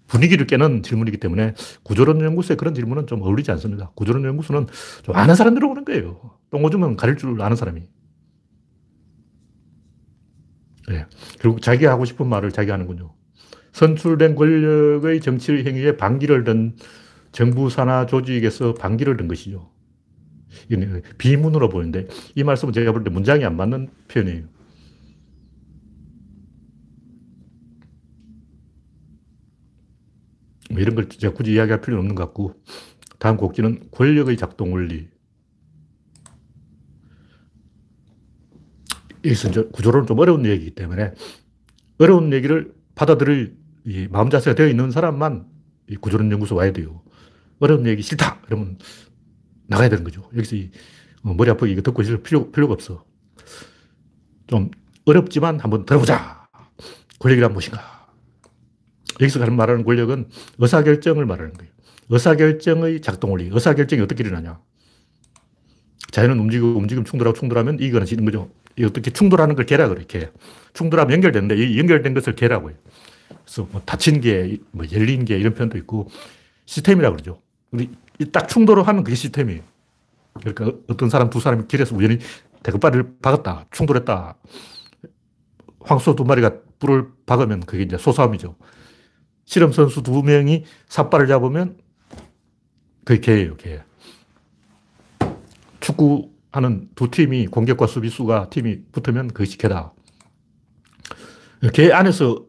[0.09, 1.55] 분위기를 깨는 질문이기 때문에
[1.85, 3.93] 구조론 연구소에 그런 질문은 좀 어울리지 않습니다.
[3.95, 4.67] 구조론 연구소는
[5.03, 6.39] 좀 아는 사람들 오는 거예요.
[6.51, 7.83] 똥 오주면 가릴 줄 아는 사람이.
[10.89, 11.07] 네.
[11.39, 13.15] 결국 자기가 하고 싶은 말을 자기가 하는군요.
[13.73, 16.75] 선출된 권력의 정치 행위에 반기를 든
[17.33, 19.71] 정부 산하 조직에서 반기를 든 것이죠.
[21.19, 24.45] 비문으로 보이는데 이 말씀은 제가 볼 때 문장이 안 맞는 표현이에요.
[30.71, 32.55] 뭐 이런 걸 제가 굳이 이야기할 필요는 없는 것 같고
[33.19, 35.09] 다음 곡지는 권력의 작동 원리.
[39.25, 41.13] 여기서 구조론은 좀 어려운 얘기이기 때문에
[41.99, 43.57] 어려운 얘기를 받아들일
[44.11, 45.47] 마음 자세가 되어 있는 사람만
[46.01, 47.03] 구조론 연구소 와야 돼요.
[47.63, 48.41] 어려운 얘기 싫다!
[48.45, 48.77] 그러면
[49.69, 50.29] 나가야 되는 거죠.
[50.37, 50.57] 여기서
[51.23, 53.05] 어, 머리 아프게 이거 듣고 있을 필요, 필요가 없어.
[54.49, 54.69] 좀
[55.05, 56.49] 어렵지만 한번 들어보자.
[57.21, 58.09] 권력이란 무엇인가?
[59.21, 61.73] 여기서 말하는 권력은 의사결정을 말하는 거예요.
[62.09, 63.49] 의사결정의 작동 원리.
[63.53, 64.61] 의사결정이 어떻게 일어나냐.
[66.11, 68.51] 자연은 움직이고 움직임 충돌하고 충돌하면 이거는 지는 거죠.
[68.85, 70.31] 어떻게 충돌하는 걸 개라 그래, 개.
[70.73, 72.79] 충돌하면 연결되는데 이 연결된 것을 개라고 해요.
[73.45, 76.11] 그래서 뭐 닫힌 개, 뭐 열린 개 이런 표현도 있고
[76.67, 77.41] 시스템이라고 그러죠.
[77.73, 77.91] 근데
[78.31, 79.63] 딱 충돌을 하는 그게 시스템이에요.
[80.35, 82.19] 그러니까 어떤 사람 두 사람이 길에서 우연히
[82.63, 83.67] 대급발을 박았다.
[83.71, 84.37] 충돌했다.
[85.81, 88.55] 황소 두 마리가 불을 박으면 그게 이제 소싸움이죠.
[89.45, 91.79] 실험 선수 두 명이 삿발을 잡으면
[93.05, 93.83] 그게 개예요, 개.
[95.81, 99.93] 축구하는 두 팀이 공격과 수비수가 팀이 붙으면 그것이 개다.
[101.73, 102.45] 개 안에서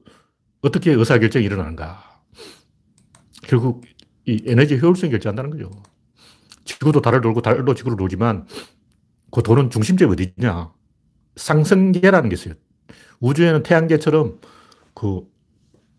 [0.61, 2.21] 어떻게 의사결정이 일어나는가.
[3.43, 3.83] 결국
[4.25, 5.71] 이 에너지 효율성 결정한다는 거죠.
[6.65, 8.47] 지구도 달을 돌고 달도 지구를 돌지만
[9.31, 10.71] 그 도는 중심점이 어디 있냐.
[11.35, 12.53] 상승계라는 게 있어요.
[13.19, 14.39] 우주에는 태양계처럼
[14.93, 15.21] 그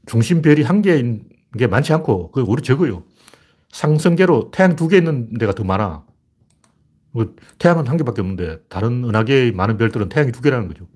[0.07, 3.05] 중심별이 한 개인 게 많지 않고, 그 우리 적어요.
[3.72, 6.05] 상승계로 태양 두 개 있는 데가 더 많아.
[7.14, 10.87] 그 태양은 한 개밖에 없는데, 다른 은하계의 많은 별들은 태양이 두 개라는 거죠.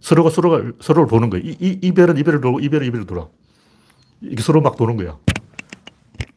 [0.00, 1.44] 서로가 서로가, 서로를 도는 거예요.
[1.44, 3.28] 이, 이, 이 별은 이 별을 돌고, 이 별은 이 별을 돌아.
[4.22, 5.18] 이게 서로 막 도는 거야.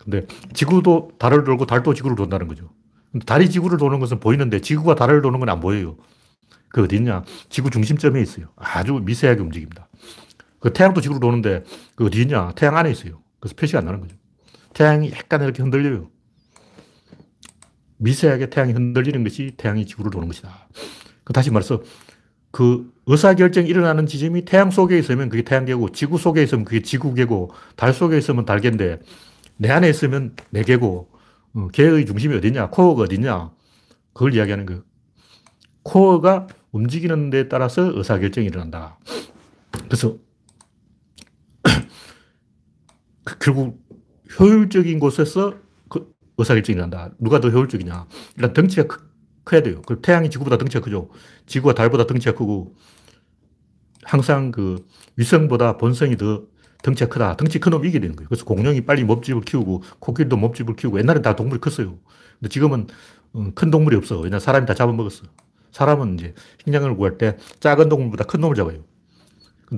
[0.04, 2.70] 근데 지구도 달을 돌고 달도 지구를 돈다는 거죠.
[3.26, 5.98] 달이 지구를 도는 것은 보이는데 지구가 달을 도는 건 안 보여요.
[6.70, 7.24] 그 어디 있냐?
[7.50, 8.48] 지구 중심점에 있어요.
[8.56, 9.90] 아주 미세하게 움직입니다.
[10.60, 11.64] 그 태양도 지구로 도는데
[11.96, 12.52] 그 어디 있냐?
[12.56, 13.22] 태양 안에 있어요.
[13.40, 14.16] 그래서 표시가 안 나는 거죠.
[14.74, 16.10] 태양이 약간 이렇게 흔들려요.
[17.98, 20.68] 미세하게 태양이 흔들리는 것이 태양이 지구를 도는 것이다.
[21.24, 21.84] 그 다시 말해서
[22.52, 27.94] 그 의사결정이 일어나는 지점이 태양 속에 있으면 그게 태양계고 지구 속에 있으면 그게 지구계고 달
[27.94, 29.00] 속에 있으면 달계인데
[29.62, 31.12] 내 안에 있으면 내 개고
[31.54, 33.52] 어, 개의 중심이 어디냐 코어가 어디냐
[34.12, 34.84] 그걸 이야기하는 거예요.
[35.84, 38.98] 코어가 움직이는 데 따라서 의사결정이 일어난다.
[39.84, 40.18] 그래서
[43.24, 43.80] 그 결국
[44.40, 45.54] 효율적인 곳에서
[45.90, 47.12] 그 의사결정이 난다.
[47.20, 48.08] 누가 더 효율적이냐.
[48.38, 49.12] 일단 덩치가 크,
[49.46, 49.84] 커야 돼요.
[49.86, 51.12] 그 태양이 지구보다 덩치가 크죠.
[51.46, 52.76] 지구가 달보다 덩치가 크고
[54.06, 54.88] 항상 그
[55.18, 56.48] 위성보다 본성이 더
[56.82, 57.38] 덩치가 크다.
[57.38, 58.28] 덩치 큰 놈이 이기게 되는 거예요.
[58.30, 61.98] 그래서 공룡이 빨리 몸집을 키우고 코끼리도 몸집을 키우고 옛날엔 다 동물이 컸어요.
[62.40, 62.88] 근데 지금은
[63.36, 64.20] 음, 큰 동물이 없어.
[64.20, 65.24] 왜냐 사람이 다 잡아먹었어.
[65.72, 66.34] 사람은 이제
[66.66, 68.84] 식량을 구할 때 작은 동물보다 큰 놈을 잡아요.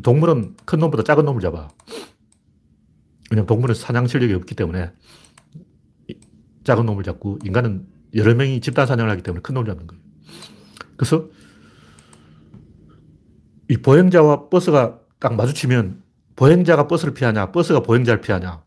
[0.02, 1.70] 동물은 큰 놈보다 작은 놈을 잡아.
[3.30, 4.92] 왜냐면 동물은 사냥 실력이 없기 때문에
[6.64, 10.02] 작은 놈을 잡고 인간은 여러 명이 집단 사냥을 하기 때문에 큰 놈을 잡는 거예요.
[10.98, 11.30] 그래서
[13.70, 16.03] 이 보행자와 버스가 딱 마주치면
[16.36, 18.64] 보행자가 버스를 피하냐, 버스가 보행자를 피하냐.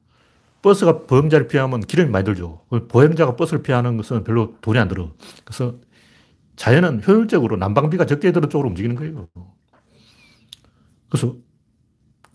[0.62, 2.62] 버스가 보행자를 피하면 기름이 많이 들죠.
[2.88, 5.12] 보행자가 버스를 피하는 것은 별로 돈이 안 들어.
[5.44, 5.76] 그래서
[6.56, 9.28] 자연은 효율적으로 난방비가 적게 드는 쪽으로 움직이는 거예요.
[11.08, 11.36] 그래서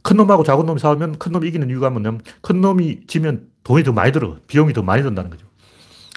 [0.03, 3.91] 큰 놈하고 작은 놈이 싸우면 큰 놈이 이기는 이유가 뭐냐면 큰 놈이 지면 돈이 더
[3.91, 4.37] 많이 들어.
[4.47, 5.45] 비용이 더 많이 든다는 거죠.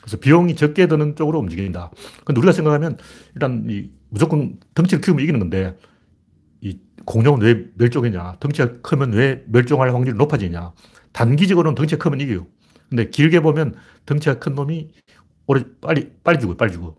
[0.01, 1.91] 그래서 비용이 적게 드는 쪽으로 움직인다.
[2.25, 2.99] 근데 우리가 생각하면
[3.35, 5.94] 일단 이 무조건 덩치를 키우면 이기는 건데 이
[7.05, 8.37] 공룡은 왜 멸종했냐?
[8.41, 10.73] 덩치가 크면 왜 멸종할 확률이 높아지냐?
[11.13, 12.47] 단기적으로는 덩치가 크면 이겨요.
[12.89, 13.75] 근데 길게 보면
[14.07, 14.91] 덩치가 큰 놈이
[15.47, 16.97] 오래, 빨리, 빨리 죽어요, 빨리 죽어.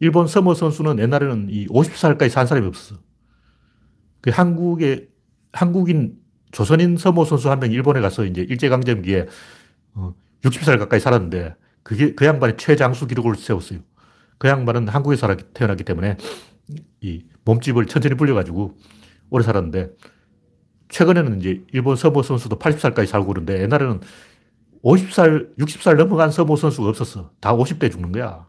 [0.00, 3.00] 일본 스모 선수는 옛날에는 이 50살까지 산 사람이 없었어.
[4.20, 5.08] 그 한국에,
[5.52, 6.18] 한국인
[6.52, 9.26] 조선인 스모 선수 한 명이 일본에 가서 이제 일제강점기에
[10.42, 13.80] 60살 어, 가까이 살았는데 그게 그 양반이 최장수 기록을 세웠어요.
[14.38, 16.16] 그 양반은 한국에 서 태어났기 때문에
[17.00, 18.76] 이 몸집을 천천히 불려가지고
[19.30, 19.90] 오래 살았는데
[20.88, 24.00] 최근에는 이제 일본 서모 선수도 80살까지 살고 그러는데 옛날에는
[24.82, 27.30] 50살, 60살 넘어간 서모 선수가 없었어.
[27.40, 28.46] 다 50대 죽는 거야.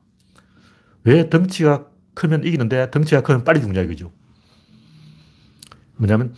[1.03, 4.11] 왜 덩치가 크면 이기는데 덩치가 크면 빨리 죽냐 이거죠.
[5.97, 6.33] 뭐냐면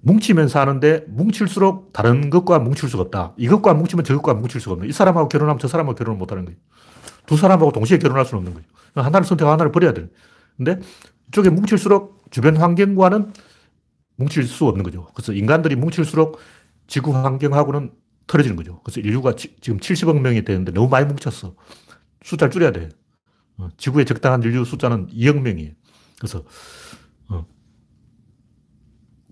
[0.00, 3.34] 뭉치면 사는데 뭉칠수록 다른 것과 뭉칠 수가 없다.
[3.36, 6.58] 이것과 뭉치면 저것과 뭉칠 수가 없는 이 사람하고 결혼하면 저 사람하고 결혼을 못 하는 거예요.
[7.26, 8.66] 두 사람하고 동시에 결혼할 수는 없는 거죠.
[8.94, 10.08] 하나를 선택하고 하나를 버려야 돼.
[10.56, 10.78] 근데
[11.28, 13.32] 이쪽에 뭉칠수록 주변 환경과는
[14.16, 15.06] 뭉칠 수 없는 거죠.
[15.14, 16.38] 그래서 인간들이 뭉칠수록
[16.86, 17.92] 지구 환경하고는
[18.26, 18.80] 틀어지는 거죠.
[18.82, 21.54] 그래서 인류가 지, 금 70억 명이 되는데 너무 많이 뭉쳤어.
[22.22, 22.88] 숫자를 줄여야 돼.
[23.56, 25.72] 어, 지구의 적당한 인류 숫자는 2억 명이에요.
[26.18, 26.44] 그래서
[27.28, 27.46] 어,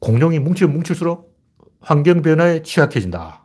[0.00, 1.36] 공룡이 뭉치면 뭉칠수록
[1.80, 3.44] 환경 변화에 취약해진다.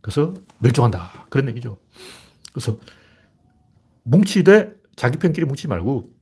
[0.00, 1.26] 그래서 멸종한다.
[1.30, 1.78] 그런 얘기죠.
[2.52, 2.78] 그래서
[4.04, 6.15] 뭉치되 자기 편끼리 뭉치지 말고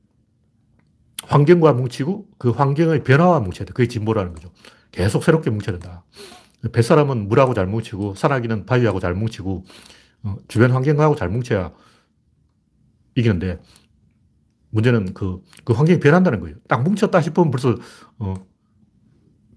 [1.23, 3.73] 환경과 뭉치고 그 환경의 변화와 뭉쳐야 돼.
[3.73, 4.51] 그게 진보라는 거죠.
[4.91, 6.03] 계속 새롭게 뭉쳐야 된다.
[6.71, 9.65] 뱃사람은 물하고 잘 뭉치고 산악인은 바위하고 잘 뭉치고
[10.23, 11.71] 어, 주변 환경하고 잘 뭉쳐야
[13.15, 13.59] 이기는데
[14.69, 16.57] 문제는 그, 그 환경이 변한다는 거예요.
[16.67, 17.77] 딱 뭉쳤다 싶으면 벌써
[18.19, 18.33] 어,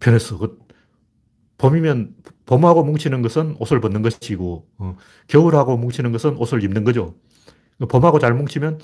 [0.00, 0.38] 변했어.
[0.38, 0.58] 그
[1.58, 2.14] 봄이면
[2.46, 4.96] 봄하고 뭉치는 것은 옷을 벗는 것이고 어,
[5.26, 7.14] 겨울하고 뭉치는 것은 옷을 입는 거죠.
[7.78, 8.80] 그 봄하고 잘 뭉치면 어,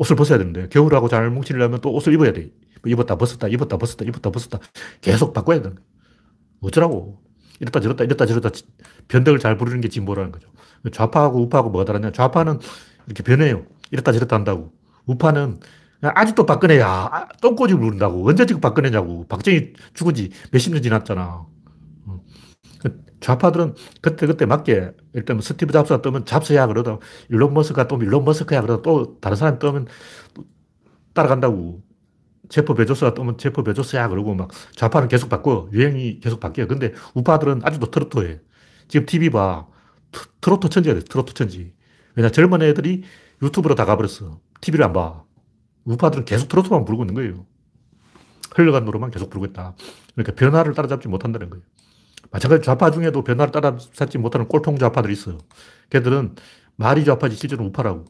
[0.00, 2.50] 옷을 벗어야 되는데 겨울하고 잘 뭉치려면 또 옷을 입어야 돼.
[2.86, 4.58] 입었다 벗었다 입었다 벗었다 입었다 벗었다
[5.02, 5.84] 계속 바꿔야 되는 거야.
[6.62, 7.20] 어쩌라고.
[7.60, 8.48] 이랬다 저랬다 이랬다 저랬다
[9.08, 10.48] 변덕을 잘 부리는 게 진보라는 거죠.
[10.90, 12.12] 좌파하고 우파하고 뭐가 다르냐.
[12.12, 12.58] 좌파는
[13.06, 13.66] 이렇게 변해요.
[13.90, 14.72] 이랬다 저랬다 한다고.
[15.04, 15.60] 우파는
[16.00, 16.86] 아직도 박근혜야.
[16.86, 18.26] 아, 똥고집 부린다고.
[18.26, 19.26] 언제 지금 박근혜냐고.
[19.28, 21.44] 박정희 죽은 지 몇십 년 지났잖아.
[23.20, 28.62] 좌파들은 그때그때 맞게 일단 뭐 스티브 잡스가 뜨면 잡스야 그러다 일론 머스크가 뜨면 일론 머스크야
[28.62, 29.86] 그러다 또 다른 사람이 뜨면
[31.14, 31.82] 따라간다고.
[32.48, 37.60] 제프 베조스가 뜨면 제프 베조스야 그러고 막 좌파는 계속 바꿔 유행이 계속 바뀌어 근데 우파들은
[37.64, 38.40] 아직도 트로트해
[38.88, 39.66] 지금 TV 봐.
[40.40, 41.72] 트로트 천지가 돼 트로트 천지
[42.16, 43.04] 왜냐 젊은 애들이
[43.42, 44.40] 유튜브로 다 가버렸어.
[44.60, 45.22] TV를 안 봐.
[45.84, 47.46] 우파들은 계속 트로트만 부르고 있는 거예요.
[48.56, 49.76] 흘러간 노래만 계속 부르고 있다.
[50.14, 51.62] 그러니까 변화를 따라잡지 못한다는 거예요
[52.30, 55.38] 마찬가지 좌파 중에도 변화를 따라잡지 못하는 꼴통 좌파들이 있어요.
[55.90, 56.34] 걔들은
[56.76, 58.04] 말이 좌파지 실제로 우파라고.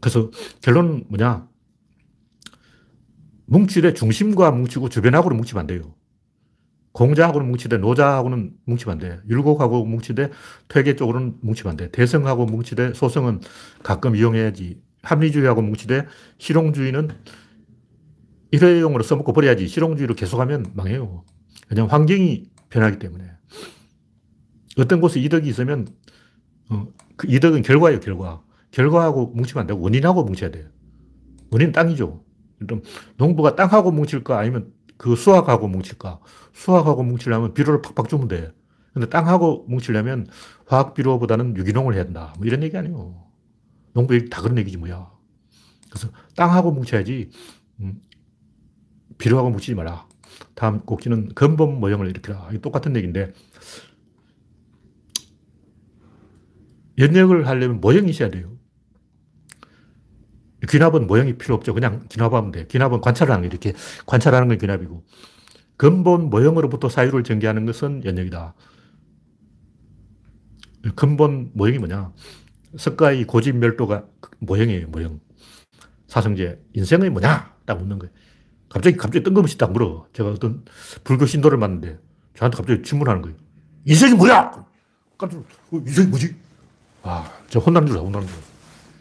[0.00, 0.30] 그래서
[0.60, 1.48] 결론은 뭐냐.
[3.46, 5.94] 뭉치되 중심과 뭉치고 주변하고는 뭉치면 안 돼요.
[6.92, 9.20] 공자하고는 뭉치되 노자하고는 뭉치면 안 돼.
[9.28, 10.30] 율곡하고 뭉치되
[10.68, 11.90] 퇴계 쪽으로는 뭉치면 안 돼.
[11.90, 13.40] 대성하고 뭉치되 소성은
[13.82, 14.80] 가끔 이용해야지.
[15.02, 16.06] 합리주의하고 뭉치되
[16.38, 17.10] 실용주의는
[18.52, 21.24] 일회용으로 써먹고 버려야지 실용주의로 계속하면 망해요.
[21.68, 23.24] 왜냐하면 환경이 변하기 때문에.
[24.78, 25.88] 어떤 곳에 이득이 있으면
[26.68, 26.86] 어,
[27.16, 28.42] 그 이득은 결과예요, 결과.
[28.70, 30.66] 결과하고 뭉치면 안 되고 원인하고 뭉쳐야 돼요.
[31.50, 32.24] 원인은 땅이죠.
[32.58, 32.82] 그럼
[33.16, 36.20] 농부가 땅하고 뭉칠까 아니면 그 수학하고 뭉칠까?
[36.52, 38.52] 수학하고 뭉치려면 비료를 팍팍 주면 돼.
[38.92, 40.26] 근데 땅하고 뭉치려면
[40.66, 42.34] 화학 비료보다는 유기농을 해야 된다.
[42.36, 43.24] 뭐 이런 얘기 아니에요.
[43.94, 45.10] 농부 얘기 다 그런 얘기지 뭐야.
[45.90, 47.30] 그래서 땅하고 뭉쳐야지
[47.80, 48.00] 음,
[49.22, 50.08] 비료하고 묻히지 마라.
[50.56, 52.50] 다음 곡지는 근본 모형을 일으키라.
[52.60, 53.32] 똑같은 얘기인데,
[56.98, 58.50] 연역을 하려면 모형이 있어야 돼요.
[60.68, 61.72] 귀납은 모형이 필요 없죠.
[61.72, 62.66] 그냥 귀납하면 돼.
[62.66, 63.72] 귀납은 관찰을 하는 게 이렇게
[64.06, 65.04] 관찰하는 건 귀납이고,
[65.76, 68.54] 근본 모형으로부터 사유를 전개하는 것은 연역이다.
[70.96, 72.12] 근본 모형이 뭐냐?
[72.76, 74.08] 석가의 고집 멸도가
[74.40, 75.20] 모형이에요, 모형.
[76.08, 76.60] 사성제.
[76.72, 77.54] 인생의 뭐냐?
[77.64, 78.12] 딱 묻는 거예요.
[78.72, 80.06] 갑자기, 갑자기 뜬금없이 딱 물어.
[80.14, 80.64] 제가 어떤
[81.04, 81.98] 불교 신도를 만났는데
[82.34, 83.36] 저한테 갑자기 질문하는 거예요.
[83.84, 84.64] 인생이 뭐야?
[85.18, 86.34] 깜짝 어, 인생이 뭐지?
[87.02, 88.44] 아, 저 혼나는 줄 알아, 혼나는 줄 알아.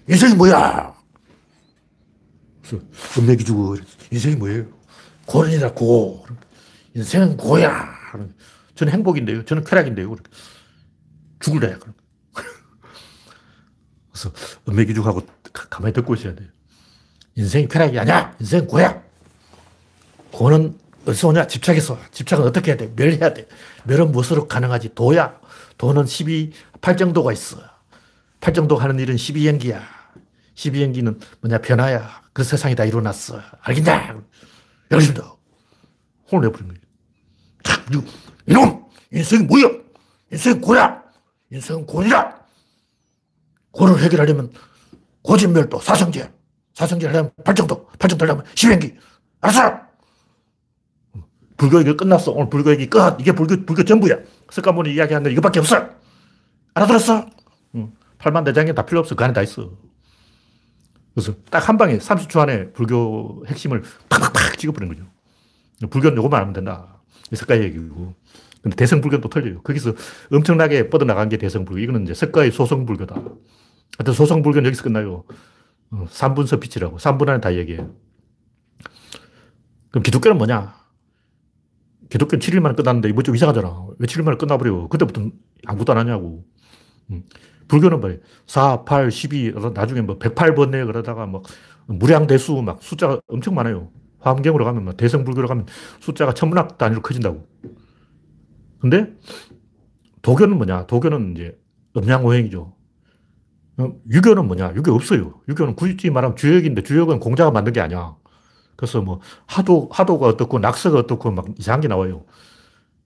[0.09, 0.93] 인생이 뭐야?
[2.61, 2.85] 그래서
[3.17, 3.77] 음맥이 주고,
[4.11, 4.65] 인생이 뭐예요?
[5.25, 6.25] 고른이다, 고.
[6.93, 7.95] 인생은 고야.
[8.75, 9.45] 저는 행복인데요.
[9.45, 10.13] 저는 쾌락인데요.
[11.39, 11.77] 죽을래.
[14.11, 14.33] 그래서
[14.67, 16.49] 음맥이죽하고 가만히 듣고 있어야 돼요.
[17.35, 18.35] 인생이 쾌락이 아니야.
[18.41, 19.10] 인생은 고야.
[20.31, 21.47] 고는 어디서 오냐?
[21.47, 21.97] 집착에서.
[22.11, 22.91] 집착은 어떻게 해야 돼?
[22.95, 23.47] 멸해야 돼.
[23.85, 24.93] 멸은 무엇으로 가능하지?
[24.95, 25.39] 도야.
[25.77, 27.57] 도는 12, 팔정도가 있어.
[28.39, 29.81] 팔정도 하는 일은 12연기야.
[30.55, 31.59] 12연기는 뭐냐?
[31.59, 32.21] 변화야.
[32.33, 33.41] 그 세상이 다 일어났어.
[33.61, 34.21] 알겠냐?
[34.91, 35.35] 알겠습니다.
[36.31, 36.81] 혼을 내버린 거예요.
[37.63, 38.03] 참,
[38.47, 38.85] 이놈!
[39.11, 39.69] 인생이 뭐야?
[40.31, 41.01] 인생은 고야!
[41.51, 42.39] 인생은 고리라!
[43.71, 44.51] 고를 해결하려면
[45.23, 46.31] 고진멸도, 사성제.
[46.73, 48.95] 사성제 하려면 팔정도, 팔정도 하려면 시행기.
[49.41, 49.90] 알았어!
[51.61, 52.31] 불교 얘기 끝났어.
[52.31, 52.99] 오늘 불교 얘기 끝.
[53.19, 54.17] 이게 불교, 불교 전부야.
[54.49, 55.89] 석가모니 이야기한 건 이거밖에 없어.
[56.73, 57.27] 알아들었어?
[57.75, 57.91] 응.
[58.17, 59.13] 팔만 대장에 다 필요 없어.
[59.13, 59.69] 그 안에 다 있어.
[61.13, 65.05] 그래서 딱 한 방에 30초 안에 불교 핵심을 팍팍팍 찍어버린 거죠.
[65.87, 66.99] 불교는 요것만 하면 된다.
[67.31, 68.15] 석가의 얘기고.
[68.63, 69.61] 근데 대성불교는 또 틀려요.
[69.61, 69.93] 거기서
[70.31, 71.79] 엄청나게 뻗어나간 게 대성불교.
[71.79, 73.13] 이거는 이제 석가의 소성불교다.
[73.99, 75.25] 하여튼 소성불교는 여기서 끝나요.
[75.91, 76.97] 3분 어, 서피치라고.
[76.97, 77.93] 3분 안에 다 얘기해요.
[79.91, 80.80] 그럼 기독교는 뭐냐?
[82.11, 83.87] 기독교는 7일 만에 끝났는데 이거 좀 이상하잖아.
[83.97, 84.89] 왜 7일 만에 끝나버려?
[84.89, 85.29] 그때부터
[85.65, 86.43] 아무것도 안 하냐고.
[87.09, 87.23] 음.
[87.69, 88.11] 불교는 뭐
[88.47, 91.41] 4, 8, 12, 나중에 뭐 108번에 그러다가 뭐
[91.87, 93.89] 무량대수 막 숫자가 엄청 많아요.
[94.19, 95.67] 화엄경으로 가면 뭐 대성불교로 가면
[96.01, 97.47] 숫자가 천문학 단위로 커진다고.
[98.79, 99.13] 근데
[100.21, 100.87] 도교는 뭐냐?
[100.87, 101.57] 도교는 이제
[101.95, 102.75] 음양오행이죠.
[103.77, 104.73] 어, 유교는 뭐냐?
[104.75, 105.41] 유교 없어요.
[105.47, 108.15] 유교는 굳이 말하면 주역인데 주역은 공자가 만든 게 아니야.
[108.81, 112.25] 그래서 뭐 하도, 하도가 어떻고 낙서가 어떻고 막 이상한 게 나와요.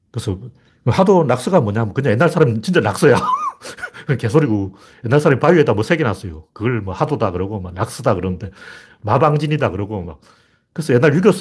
[0.09, 0.39] 그래서
[0.85, 3.17] 하도 낙서가 뭐냐면 그냥 옛날 사람 진짜 낙서야.
[4.17, 4.73] 개소리고
[5.03, 6.45] 옛날 사람이 바위에다 뭐 새겨 놨어요.
[6.53, 8.51] 그걸 뭐 하도다 그러고 막 낙서다 그러는데
[9.01, 10.21] 마방진이다 그러고 막
[10.71, 11.31] 그래서 옛날 유교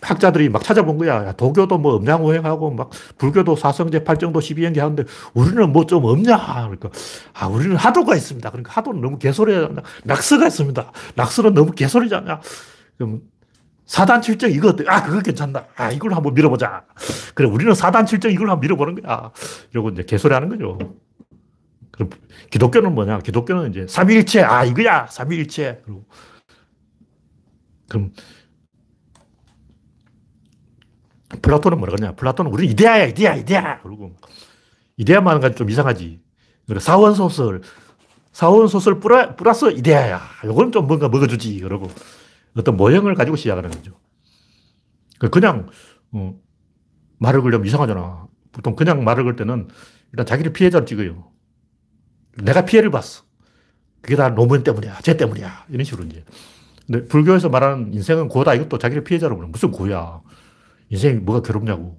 [0.00, 1.26] 학자들이 막 찾아본 거야.
[1.28, 5.04] 야, 도교도 뭐 음양오행하고 막 불교도 사성제 팔정도 십이행기 하는데
[5.34, 6.36] 우리는 뭐 좀 없냐?
[6.38, 6.90] 그러니까
[7.34, 8.50] 아 우리는 하도가 있습니다.
[8.50, 9.68] 그러니까 하도는 너무 개소리야.
[10.04, 10.90] 낙서가 있습니다.
[11.14, 12.40] 낙서는 너무 개소리잖아.
[13.84, 14.84] 사단 칠정 이거 어때?
[14.86, 15.66] 아, 그거 괜찮다.
[15.76, 16.84] 아, 이걸 한번 밀어보자.
[17.34, 19.32] 그래, 우리는 사단 칠정 이걸 한번 밀어보는 거야.
[19.72, 20.78] 이러고 이제 개소리 하는 거죠.
[21.90, 22.10] 그럼
[22.50, 23.18] 기독교는 뭐냐?
[23.18, 24.42] 기독교는 이제 삼위일체.
[24.42, 25.06] 아, 이거야.
[25.08, 25.82] 삼위일체.
[25.84, 26.06] 그리고
[27.88, 28.12] 그럼
[31.42, 32.14] 플라톤은 뭐라 그러냐?
[32.14, 33.80] 플라톤은 우리 이데아야, 이데아, 이데아.
[33.82, 34.16] 그리고
[34.96, 36.20] 이데아만 가지고 좀 이상하지.
[36.78, 37.60] 사원소설,
[38.32, 39.00] 사원소설
[39.36, 40.22] 플러스 이데아야.
[40.44, 41.60] 요건 좀 뭔가 먹어주지.
[41.60, 41.90] 그러고
[42.56, 43.98] 어떤 모형을 가지고 시작하는 거죠.
[45.18, 45.68] 그 그냥
[46.12, 46.38] 어,
[47.18, 48.26] 말을 걸려면 이상하잖아.
[48.52, 49.68] 보통 그냥 말을 걸 때는
[50.12, 51.32] 일단 자기를 피해자로 찍어요.
[52.42, 53.24] 내가 피해를 봤어.
[54.00, 55.00] 그게 다 노무현 때문이야.
[55.02, 55.66] 쟤 때문이야.
[55.70, 56.24] 이런 식으로 이제.
[56.86, 58.54] 근데 불교에서 말하는 인생은 고다.
[58.54, 60.20] 이것도 자기를 피해자로 보는 무슨 고야.
[60.90, 61.96] 인생이 뭐가 괴롭냐고.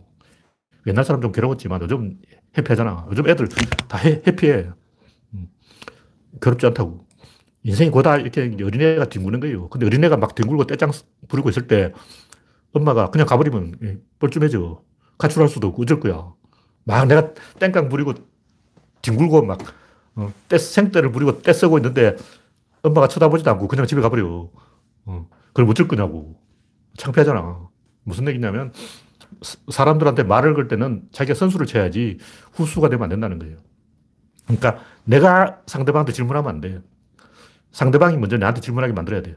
[0.85, 2.19] 옛날 사람 좀 괴로웠지만 요즘
[2.57, 3.07] 해피하잖아.
[3.09, 3.47] 요즘 애들
[3.87, 4.69] 다 해, 해피해.
[5.33, 5.47] 음.
[6.41, 7.07] 괴롭지 않다고.
[7.63, 9.69] 인생이 고다 이렇게 어린애가 뒹구는 거예요.
[9.69, 10.91] 근데 어린애가 막 뒹굴고 떼짱
[11.27, 11.93] 부리고 있을 때
[12.73, 14.81] 엄마가 그냥 가버리면 예, 뻘쭘해져.
[15.17, 16.33] 가출할 수도 없고 어쩔 거야.
[16.83, 18.13] 막 내가 땡깡 부리고
[19.01, 19.59] 뒹굴고 막
[20.15, 22.15] 어, 떼, 생떼를 부리고 떼 쓰고 있는데
[22.81, 24.49] 엄마가 쳐다보지도 않고 그냥 집에 가버려.
[25.05, 26.35] 어, 그걸 어쩔 거냐고.
[26.97, 27.69] 창피하잖아.
[28.03, 28.73] 무슨 얘기냐면
[29.69, 32.19] 사람들한테 말을 걸 때는 자기가 선수를 쳐야지
[32.51, 33.57] 후수가 되면 안 된다는 거예요.
[34.45, 36.81] 그러니까 내가 상대방한테 질문하면 안 돼.
[37.73, 39.35] 상대방이 먼저 나한테 질문하게 만들어야 돼요.